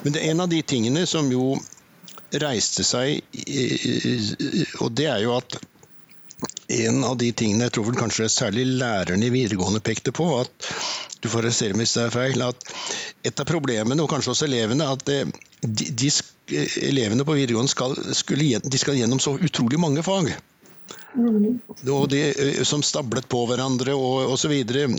Men 0.05 0.13
det 0.13 0.21
er 0.23 0.35
en 0.35 0.45
av 0.45 0.53
de 0.53 0.61
tingene 0.63 1.07
som 1.09 1.29
jo 1.33 1.55
reiste 2.41 2.85
seg, 2.87 3.25
og 4.79 4.93
det 4.95 5.09
er 5.11 5.25
jo 5.25 5.35
at 5.41 5.57
en 6.71 7.05
av 7.05 7.17
de 7.19 7.31
tingene 7.37 7.67
jeg 7.67 7.75
tror 7.77 7.89
vel 7.89 7.99
kanskje 7.99 8.29
særlig 8.31 8.67
lærerne 8.81 9.27
i 9.27 9.33
videregående 9.35 9.83
pekte 9.85 10.13
på, 10.15 10.27
at 10.41 10.69
du 11.21 11.29
får 11.29 11.45
arrestere 11.45 11.77
meg 11.77 11.91
det 11.91 12.05
er 12.05 12.15
feil, 12.15 12.45
at 12.47 12.71
et 13.27 13.43
av 13.43 13.49
problemene, 13.49 14.03
og 14.03 14.11
kanskje 14.13 14.35
også 14.35 14.47
elevene, 14.47 14.87
at 14.87 15.03
de, 15.07 15.25
de, 16.03 16.13
elevene 16.91 17.27
på 17.27 17.37
videregående 17.37 17.73
skal, 17.73 17.97
skulle, 18.17 18.63
de 18.63 18.81
skal 18.81 18.99
gjennom 18.99 19.21
så 19.23 19.37
utrolig 19.37 19.81
mange 19.83 20.05
fag. 20.07 20.33
Og 21.91 22.05
de, 22.13 22.21
som 22.67 22.83
stablet 22.87 23.27
på 23.31 23.41
hverandre 23.49 23.95
og 23.99 24.31
osv. 24.35 24.53
Og, 24.55 24.97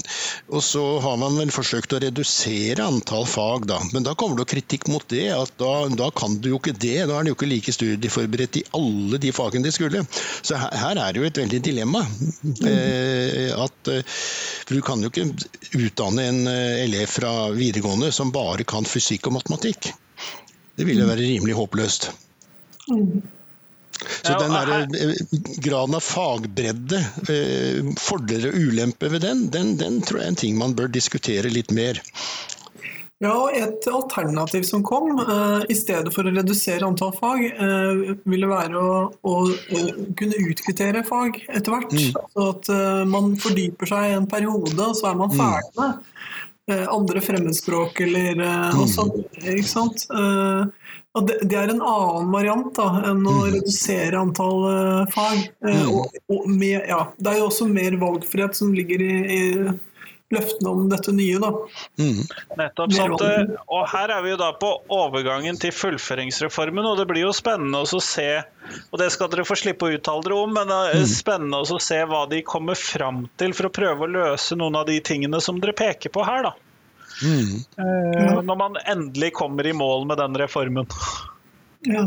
og 0.52 0.64
så 0.66 0.84
har 1.04 1.18
man 1.22 1.38
vel 1.40 1.54
forsøkt 1.54 1.96
å 1.96 2.02
redusere 2.04 2.84
antall 2.84 3.26
fag, 3.30 3.68
da. 3.70 3.80
Men 3.96 4.06
da 4.08 4.16
kommer 4.20 4.42
det 4.42 4.50
kritikk 4.52 4.90
mot 4.92 5.06
det. 5.12 5.30
at 5.36 5.54
da, 5.62 5.72
da, 5.96 6.12
kan 6.16 6.38
du 6.42 6.52
jo 6.52 6.60
ikke 6.60 6.76
det. 6.76 7.08
Da 7.10 7.18
er 7.18 7.28
du 7.28 7.32
jo 7.32 7.38
ikke 7.38 7.52
like 7.52 7.76
studieforberedt 7.76 8.62
i 8.62 8.66
alle 8.78 9.22
de 9.24 9.34
fagene 9.36 9.68
de 9.68 9.74
skulle. 9.76 10.04
Så 10.42 10.60
her, 10.60 10.76
her 10.84 11.00
er 11.00 11.14
det 11.14 11.24
jo 11.24 11.30
et 11.30 11.42
veldig 11.44 11.62
dilemma. 11.72 12.04
Mm. 12.44 12.56
Eh, 12.72 13.50
at, 13.56 13.94
for 14.66 14.76
du 14.76 14.84
kan 14.86 15.04
jo 15.04 15.12
ikke 15.12 15.30
utdanne 15.80 16.28
en 16.28 16.42
elev 16.52 17.08
fra 17.12 17.52
videregående 17.56 18.12
som 18.16 18.34
bare 18.36 18.68
kan 18.68 18.88
fysikk 18.88 19.32
og 19.32 19.40
matematikk. 19.40 19.94
Det 20.76 20.88
ville 20.88 21.08
være 21.08 21.28
rimelig 21.28 21.56
håpløst. 21.56 22.12
Mm. 22.92 23.22
Så 24.22 24.38
den 24.40 24.54
der, 24.54 24.72
eh, 24.98 25.14
graden 25.62 25.98
av 25.98 26.06
fagbredde, 26.06 27.02
eh, 27.30 27.92
fordeler 28.02 28.50
og 28.52 28.70
ulemper 28.70 29.14
ved 29.14 29.26
den, 29.26 29.46
den, 29.54 29.76
den 29.78 30.02
tror 30.02 30.22
jeg 30.22 30.30
er 30.30 30.34
en 30.36 30.42
ting 30.46 30.58
man 30.58 30.76
bør 30.78 30.92
diskutere 30.92 31.54
litt 31.54 31.72
mer. 31.76 32.02
Ja, 33.22 33.52
Et 33.54 33.86
alternativ 33.88 34.64
som 34.66 34.82
kom, 34.84 35.20
uh, 35.20 35.62
i 35.70 35.76
stedet 35.78 36.10
for 36.14 36.26
å 36.26 36.32
redusere 36.34 36.88
antall 36.88 37.12
fag, 37.14 37.44
uh, 37.54 38.16
ville 38.26 38.50
være 38.50 38.80
å, 38.82 38.96
å, 39.14 39.34
å, 39.46 39.82
kunne 40.18 40.40
utkvittere 40.42 41.04
fag 41.06 41.38
etter 41.46 41.76
hvert. 41.76 41.94
Mm. 41.94 42.18
Så 42.34 42.48
at 42.56 42.72
uh, 42.74 43.04
man 43.06 43.36
fordyper 43.44 43.92
seg 43.94 44.16
en 44.16 44.26
periode, 44.32 44.74
og 44.74 44.98
så 44.98 45.12
er 45.12 45.22
man 45.22 45.30
mm. 45.30 45.38
ferdig 45.38 45.70
med 45.78 46.18
andre 46.90 47.22
fremmedspråk 47.24 48.04
eller 48.06 48.40
mm. 48.42 48.86
sånn. 48.92 49.14
Ikke 49.42 49.70
sant? 49.70 50.06
Og 51.12 51.28
det, 51.28 51.42
det, 51.44 51.58
er 51.60 51.72
en 51.74 51.82
annen 51.84 52.32
variant 52.32 52.70
da, 52.78 52.88
enn 53.10 53.26
å 53.28 53.34
mm. 53.42 53.48
redusere 53.58 54.20
antall 54.20 54.62
uh, 54.64 55.10
fag. 55.12 55.42
Uh, 55.60 55.72
mm. 55.74 55.90
og, 55.92 56.20
og 56.32 56.46
med, 56.48 56.78
ja, 56.88 57.02
det 57.20 57.34
er 57.34 57.42
jo 57.42 57.50
også 57.50 57.68
mer 57.68 57.98
valgfrihet 58.00 58.56
som 58.56 58.72
ligger 58.76 59.04
i, 59.04 59.16
i 59.36 59.42
løftene 60.36 60.72
om 60.72 60.88
dette 60.92 61.14
nye. 61.16 61.40
Da. 61.42 61.52
Mm. 62.02 62.22
Nettopp. 62.60 62.96
Sant, 62.96 63.26
og 63.68 63.86
her 63.92 64.16
er 64.18 64.26
vi 64.26 64.34
jo 64.34 64.40
da 64.42 64.52
på 64.58 64.72
overgangen 64.92 65.60
til 65.62 65.76
fullføringsreformen, 65.76 66.88
og 66.88 67.00
det 67.02 67.08
blir 67.12 67.26
jo 67.28 67.36
spennende 67.36 67.84
å 67.84 68.02
se 68.04 68.32
og 68.92 69.00
det 69.02 69.10
skal 69.14 69.30
dere 69.32 69.44
få 69.48 69.58
slippe 69.60 69.88
å 69.88 69.96
uttale 69.96 70.24
dere 70.26 70.38
om, 70.38 70.52
men 70.54 70.70
det 70.70 70.80
er 70.92 71.00
mm. 71.02 71.08
spennende 71.12 71.62
å 71.62 71.80
se 71.82 71.98
hva 72.08 72.22
de 72.32 72.42
kommer 72.48 72.78
fram 72.80 73.26
til 73.42 73.56
for 73.58 73.68
å 73.68 73.74
prøve 73.74 74.06
å 74.06 74.12
løse 74.12 74.58
noen 74.60 74.78
av 74.80 74.88
de 74.90 75.00
tingene 75.04 75.42
som 75.44 75.60
dere 75.62 75.76
peker 75.78 76.14
på 76.14 76.24
her. 76.28 76.50
da. 76.50 76.54
Mm. 77.22 77.58
Eh, 77.78 78.42
når 78.42 78.58
man 78.58 78.80
endelig 78.86 79.34
kommer 79.38 79.68
i 79.68 79.76
mål 79.78 80.08
med 80.10 80.22
den 80.22 80.38
reformen. 80.42 80.88
Ja. 81.82 82.04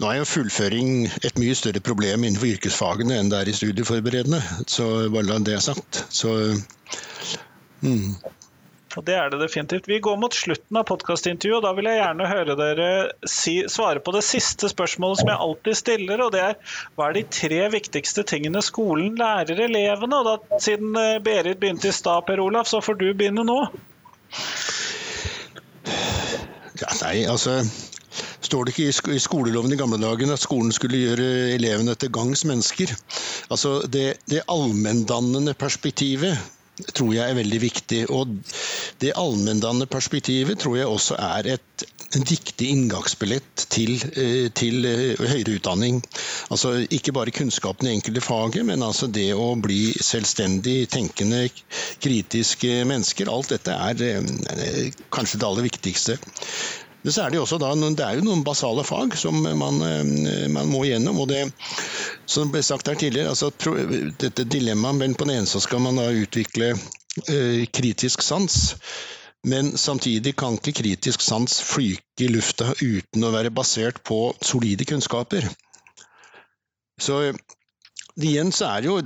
Nå 0.00 0.08
er 0.08 0.20
jo 0.22 0.28
fullføring 0.28 1.10
et 1.26 1.36
mye 1.40 1.56
større 1.58 1.82
problem 1.84 2.24
innenfor 2.24 2.54
yrkesfagene 2.54 3.18
enn 3.20 3.28
det 3.32 3.42
er 3.42 3.50
i 3.50 3.56
studieforberedende. 3.56 4.40
Så 4.70 4.86
bare 5.12 5.28
la 5.28 5.38
det 5.44 5.58
sagt. 5.64 6.04
Så, 6.08 6.32
mm. 7.84 8.14
Og 8.96 9.04
Det 9.04 9.14
er 9.14 9.28
det 9.30 9.42
definitivt. 9.42 9.90
Vi 9.90 10.00
går 10.02 10.16
mot 10.18 10.34
slutten 10.34 10.78
av 10.80 10.86
podkastintervjuet, 10.88 11.58
og 11.58 11.66
da 11.66 11.74
vil 11.76 11.90
jeg 11.90 12.00
gjerne 12.00 12.30
høre 12.30 12.56
dere 12.58 12.88
si, 13.28 13.58
svare 13.70 14.00
på 14.02 14.14
det 14.16 14.24
siste 14.26 14.70
spørsmålet 14.72 15.20
som 15.20 15.30
jeg 15.30 15.42
alltid 15.44 15.78
stiller, 15.82 16.22
og 16.24 16.32
det 16.34 16.40
er 16.46 16.56
hva 16.96 17.10
er 17.10 17.18
de 17.18 17.26
tre 17.28 17.60
viktigste 17.76 18.24
tingene 18.26 18.64
skolen 18.64 19.12
lærer 19.20 19.60
elevene? 19.68 20.22
Og 20.22 20.30
da, 20.30 20.58
Siden 20.64 20.96
eh, 20.96 21.20
Berit 21.22 21.60
begynte 21.60 21.92
i 21.92 21.94
stad, 21.94 22.24
Per 22.26 22.40
Olaf, 22.42 22.72
så 22.72 22.80
får 22.82 22.98
du 22.98 23.06
begynne 23.12 23.44
nå. 23.46 23.60
Ja, 26.78 26.90
nei, 27.02 27.14
altså 27.28 27.60
Står 28.48 28.64
det 28.64 28.74
ikke 28.74 29.12
i 29.12 29.20
skoleloven 29.20 29.74
i 29.74 29.76
gamle 29.76 30.00
dager 30.00 30.32
at 30.32 30.40
skolen 30.40 30.72
skulle 30.72 31.02
gjøre 31.02 31.26
elevene 31.58 31.96
til 32.00 32.12
gangs 32.14 32.46
mennesker? 32.48 32.94
Altså 33.52 33.82
det, 33.92 34.06
det 34.32 34.46
allmenndannende 34.48 35.52
perspektivet 35.58 36.38
tror 36.94 37.12
jeg 37.14 37.26
er 37.26 37.38
veldig 37.38 37.60
viktig. 37.62 38.00
Og 38.14 38.34
det 39.02 39.14
allmenndannende 39.18 39.88
perspektivet 39.90 40.58
tror 40.62 40.76
jeg 40.78 40.90
også 40.90 41.16
er 41.18 41.52
et, 41.54 41.84
en 42.16 42.24
viktig 42.24 42.70
inngangsbillett 42.72 43.66
til, 43.72 43.96
eh, 44.16 44.48
til, 44.54 44.84
eh, 44.86 45.18
høyere 45.18 45.58
utdanning. 45.58 46.00
Altså 46.50 46.86
ikke 46.90 47.12
bare 47.12 47.34
kunnskapen 47.34 47.88
i 47.88 47.94
enkelte 47.96 48.22
faget, 48.24 48.64
men 48.66 48.82
altså 48.82 49.10
det 49.12 49.32
å 49.34 49.50
bli 49.60 49.92
selvstendig 49.92 50.88
tenkende, 50.88 51.48
kritiske 52.00 52.84
mennesker. 52.88 53.28
Alt 53.32 53.54
dette 53.56 53.74
er 53.74 54.02
eh, 54.02 54.92
kanskje 55.10 55.40
det 55.40 55.48
aller 55.50 55.68
viktigste. 55.68 56.18
Men 57.02 57.14
så 57.14 57.24
er 57.24 57.30
det, 57.30 57.40
også 57.40 57.60
da, 57.62 57.70
det 57.78 58.04
er 58.04 58.18
jo 58.18 58.26
noen 58.26 58.42
basale 58.46 58.82
fag 58.86 59.14
som 59.18 59.36
man, 59.38 59.78
man 60.50 60.70
må 60.72 60.82
gjennom. 60.88 61.20
og 61.22 61.28
det 61.30 61.44
som 62.28 62.50
ble 62.52 62.62
sagt 62.64 62.90
her 62.90 62.98
tidligere, 62.98 63.30
altså 63.32 63.52
dette 64.20 64.46
dilemmaet 64.50 64.98
men 64.98 65.14
på 65.14 65.28
den 65.28 65.38
ene 65.38 65.50
så 65.50 65.62
skal 65.62 65.80
man 65.84 66.00
da 66.00 66.08
utvikle 66.10 66.72
eh, 66.74 67.62
kritisk 67.72 68.24
sans. 68.26 68.74
Men 69.46 69.70
samtidig 69.78 70.34
kan 70.36 70.58
ikke 70.58 70.80
kritisk 70.80 71.22
sans 71.22 71.60
flyke 71.62 72.26
i 72.26 72.32
lufta 72.32 72.72
uten 72.82 73.24
å 73.24 73.30
være 73.32 73.54
basert 73.54 74.02
på 74.04 74.32
solide 74.42 74.84
kunnskaper. 74.88 75.46
Så 76.98 77.20
igjen 78.18 78.50
så 78.50 78.72
er 78.74 78.88
jo 78.88 78.96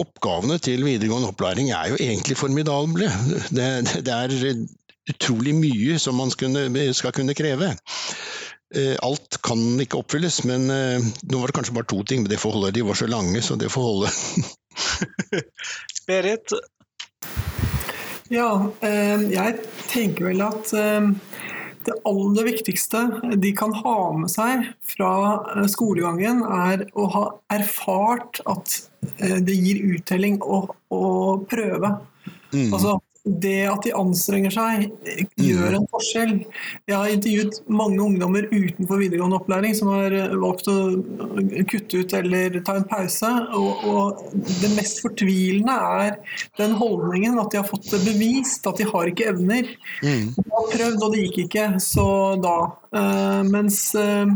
oppgavene 0.00 0.56
til 0.64 0.84
videregående 0.86 1.28
opplæring 1.28 1.70
er 1.76 1.92
jo 1.92 2.00
egentlig 2.00 2.38
formidable. 2.40 3.10
Det, 3.52 3.68
det 4.08 4.16
er 4.16 4.64
utrolig 5.10 5.54
mye 5.58 5.98
som 5.98 6.16
man 6.16 6.30
skal 6.30 7.12
kunne 7.12 7.34
kreve. 7.34 7.74
Eh, 8.74 8.96
alt 9.04 9.36
kan 9.44 9.60
ikke 9.82 10.00
oppfylles, 10.00 10.42
men 10.48 10.70
eh, 10.72 11.02
nå 11.28 11.40
var 11.40 11.50
det 11.50 11.56
kanskje 11.58 11.76
bare 11.76 11.90
to 11.90 12.00
ting. 12.08 12.24
Men 12.24 12.32
det 12.32 12.40
får 12.40 12.56
holde. 12.56 12.72
De 12.76 12.86
var 12.86 12.98
så 12.98 13.08
lange, 13.10 13.42
så 13.44 13.58
det 13.60 13.72
får 13.72 13.88
holde. 13.88 14.12
Berit? 16.08 16.54
Ja, 18.32 18.48
eh, 18.80 19.28
jeg 19.34 19.58
tenker 19.92 20.30
vel 20.30 20.44
at 20.46 20.72
det 21.82 21.96
aller 22.06 22.46
viktigste 22.46 23.00
de 23.42 23.50
kan 23.58 23.74
ha 23.74 23.96
med 24.14 24.30
seg 24.30 24.68
fra 24.86 25.12
skolegangen, 25.68 26.44
er 26.46 26.86
å 26.94 27.08
ha 27.10 27.24
erfart 27.52 28.38
at 28.48 28.78
det 29.18 29.56
gir 29.58 29.82
uttelling 29.98 30.38
å, 30.46 30.62
å 30.94 31.02
prøve. 31.50 31.96
Mm. 32.54 32.70
Altså 32.70 33.00
det 33.22 33.68
at 33.70 33.84
de 33.86 33.92
anstrenger 33.94 34.50
seg, 34.50 34.88
gjør 35.38 35.76
en 35.76 35.84
forskjell. 35.92 36.32
Jeg 36.90 36.96
har 36.96 37.12
intervjuet 37.12 37.60
mange 37.70 38.00
ungdommer 38.02 38.48
utenfor 38.50 38.98
videregående 38.98 39.38
opplæring 39.38 39.76
som 39.78 39.92
har 39.94 40.16
eh, 40.16 40.34
valgt 40.42 40.70
å 40.72 40.76
kutte 41.70 42.02
ut 42.02 42.16
eller 42.18 42.58
ta 42.66 42.76
en 42.80 42.88
pause. 42.90 43.30
Og, 43.54 43.86
og 43.86 44.34
det 44.34 44.72
mest 44.74 45.04
fortvilende 45.04 45.76
er 46.02 46.18
den 46.58 46.74
holdningen 46.80 47.38
at 47.42 47.54
de 47.54 47.62
har 47.62 47.68
fått 47.68 47.92
det 47.92 48.02
bevist 48.08 48.66
at 48.66 48.82
de 48.82 48.88
har 48.90 49.12
ikke 49.12 49.30
evner. 49.30 49.70
Mm. 50.02 50.32
De 50.34 50.48
har 50.50 50.70
prøvd, 50.74 50.98
og 50.98 51.14
det 51.14 51.24
gikk 51.28 51.42
ikke, 51.46 51.68
så 51.82 52.08
da. 52.42 52.58
Uh, 52.92 53.40
mens 53.52 53.84
uh, 53.98 54.26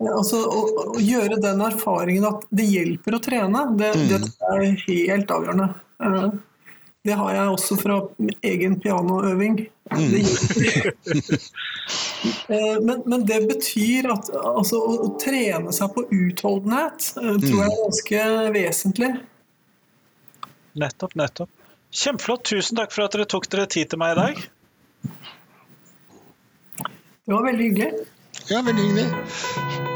Altså, 0.00 0.38
å, 0.48 0.60
å, 0.94 1.00
gjøre 1.04 1.36
den 1.44 1.58
erfaringen 1.60 2.24
at 2.24 2.46
det 2.56 2.64
hjelper 2.64 3.18
å 3.18 3.18
trene, 3.20 3.66
det, 3.76 3.90
mm. 3.92 4.06
det 4.08 4.20
er 4.48 4.62
helt 4.86 5.34
avgjørende. 5.34 5.66
Uh, 6.00 6.30
det 7.02 7.16
har 7.16 7.32
jeg 7.32 7.52
også 7.54 7.76
fra 7.80 7.96
egen 8.44 8.80
pianoøving. 8.80 9.62
Mm. 9.90 10.14
Eh, 12.20 12.76
men, 12.84 13.00
men, 13.06 13.22
det 13.26 13.38
betyr 13.48 14.10
at 14.12 14.26
altså, 14.36 14.76
å, 14.76 14.96
å, 15.06 15.08
trene 15.18 15.72
seg 15.72 15.94
på 15.94 16.02
utholdenhet 16.12 17.06
eh, 17.16 17.38
tror 17.40 17.54
jeg 17.56 17.64
er 17.64 17.70
mm. 17.72 17.78
ganske 17.80 18.24
vesentlig. 18.54 19.10
Nettopp, 20.84 21.16
nettopp. 21.16 21.50
Kjempeflott. 22.02 22.44
Tusen 22.52 22.78
takk 22.78 22.92
for 22.92 23.06
at 23.06 23.16
dere 23.16 23.28
tok 23.30 23.48
dere 23.50 23.64
tid 23.72 23.90
til 23.94 24.02
meg 24.02 24.12
i 24.12 24.18
dag. 24.20 24.42
Det 27.24 27.32
var 27.32 27.48
veldig 27.48 27.70
hyggelig. 27.70 28.10
Ja, 28.50 28.60
veldig 28.66 28.90
hyggelig. 28.90 29.89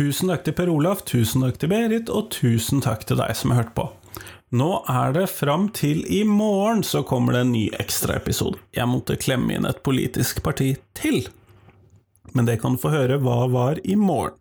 Tusen 0.00 0.30
takk 0.32 0.46
til 0.46 0.54
Per 0.56 0.70
Olaf, 0.72 1.02
tusen 1.04 1.42
takk 1.44 1.58
til 1.60 1.68
Berit, 1.68 2.08
og 2.08 2.30
tusen 2.32 2.80
takk 2.80 3.02
til 3.04 3.18
deg 3.20 3.34
som 3.36 3.52
har 3.52 3.66
hørt 3.66 3.74
på. 3.76 3.82
Nå 4.56 4.68
er 4.88 5.12
det 5.12 5.26
fram 5.28 5.66
til 5.76 6.00
i 6.08 6.22
morgen 6.24 6.80
så 6.86 7.02
kommer 7.04 7.36
det 7.36 7.42
en 7.44 7.52
ny 7.52 7.66
ekstraepisode. 7.76 8.56
Jeg 8.72 8.88
måtte 8.88 9.18
klemme 9.20 9.52
inn 9.52 9.68
et 9.68 9.82
politisk 9.84 10.40
parti 10.46 10.70
til. 10.96 11.28
Men 12.32 12.48
det 12.48 12.56
kan 12.62 12.78
du 12.78 12.80
få 12.80 12.94
høre 12.94 13.20
hva 13.20 13.44
var 13.52 13.82
i 13.84 13.98
morgen. 14.00 14.38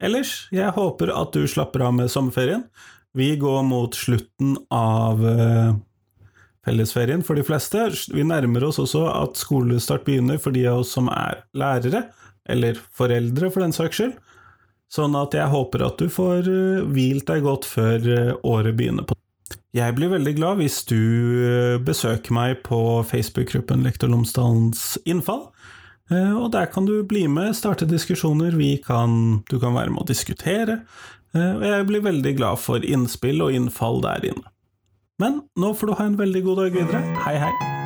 Ellers, 0.00 0.46
jeg 0.48 0.72
håper 0.72 1.12
at 1.12 1.36
du 1.36 1.44
slapper 1.44 1.84
av 1.84 1.92
med 1.98 2.08
sommerferien. 2.08 2.64
Vi 3.12 3.34
går 3.36 3.66
mot 3.68 3.92
slutten 3.92 4.56
av 4.72 5.20
eh, 5.28 5.74
fellesferien 6.64 7.24
for 7.26 7.36
de 7.36 7.44
fleste. 7.44 7.90
Vi 8.16 8.24
nærmer 8.24 8.64
oss 8.70 8.80
også 8.80 9.04
at 9.12 9.36
skolestart 9.44 10.08
begynner 10.08 10.40
for 10.40 10.56
de 10.56 10.64
av 10.72 10.86
oss 10.86 10.96
som 10.96 11.12
er 11.12 11.44
lærere, 11.52 12.06
eller 12.48 12.80
foreldre 12.96 13.52
for 13.52 13.60
den 13.60 13.76
saks 13.76 14.00
skyld. 14.00 14.16
Sånn 14.92 15.16
at 15.18 15.34
jeg 15.34 15.50
håper 15.50 15.82
at 15.88 15.98
du 15.98 16.10
får 16.12 16.46
eh, 16.50 16.84
hvilt 16.94 17.26
deg 17.28 17.46
godt 17.46 17.66
før 17.68 18.06
eh, 18.06 18.34
året 18.46 18.76
begynner 18.78 19.06
på. 19.06 19.16
Jeg 19.76 19.92
blir 19.98 20.12
veldig 20.12 20.32
glad 20.38 20.60
hvis 20.62 20.78
du 20.88 20.96
eh, 20.96 21.76
besøker 21.82 22.34
meg 22.36 22.62
på 22.66 22.80
Facebook-gruppen 23.08 23.84
Lektor 23.86 24.12
Lomsdalens 24.12 24.94
innfall. 25.04 25.48
Og 26.06 26.52
der 26.54 26.68
kan 26.70 26.84
du 26.86 27.00
bli 27.02 27.24
med, 27.26 27.50
starte 27.58 27.82
diskusjoner, 27.90 28.54
kan, 28.86 29.42
du 29.50 29.56
kan 29.58 29.74
være 29.74 29.90
med 29.90 30.04
å 30.04 30.06
diskutere. 30.06 30.76
Og 31.34 31.64
jeg 31.66 31.88
blir 31.88 32.04
veldig 32.06 32.32
glad 32.38 32.62
for 32.62 32.78
innspill 32.78 33.42
og 33.42 33.50
innfall 33.58 33.98
der 34.04 34.28
inne. 34.30 34.46
Men 35.18 35.40
nå 35.58 35.72
får 35.74 35.90
du 35.90 35.96
ha 35.98 36.06
en 36.06 36.20
veldig 36.22 36.44
god 36.46 36.62
dag 36.62 36.78
videre. 36.78 37.02
Hei, 37.26 37.34
hei. 37.42 37.85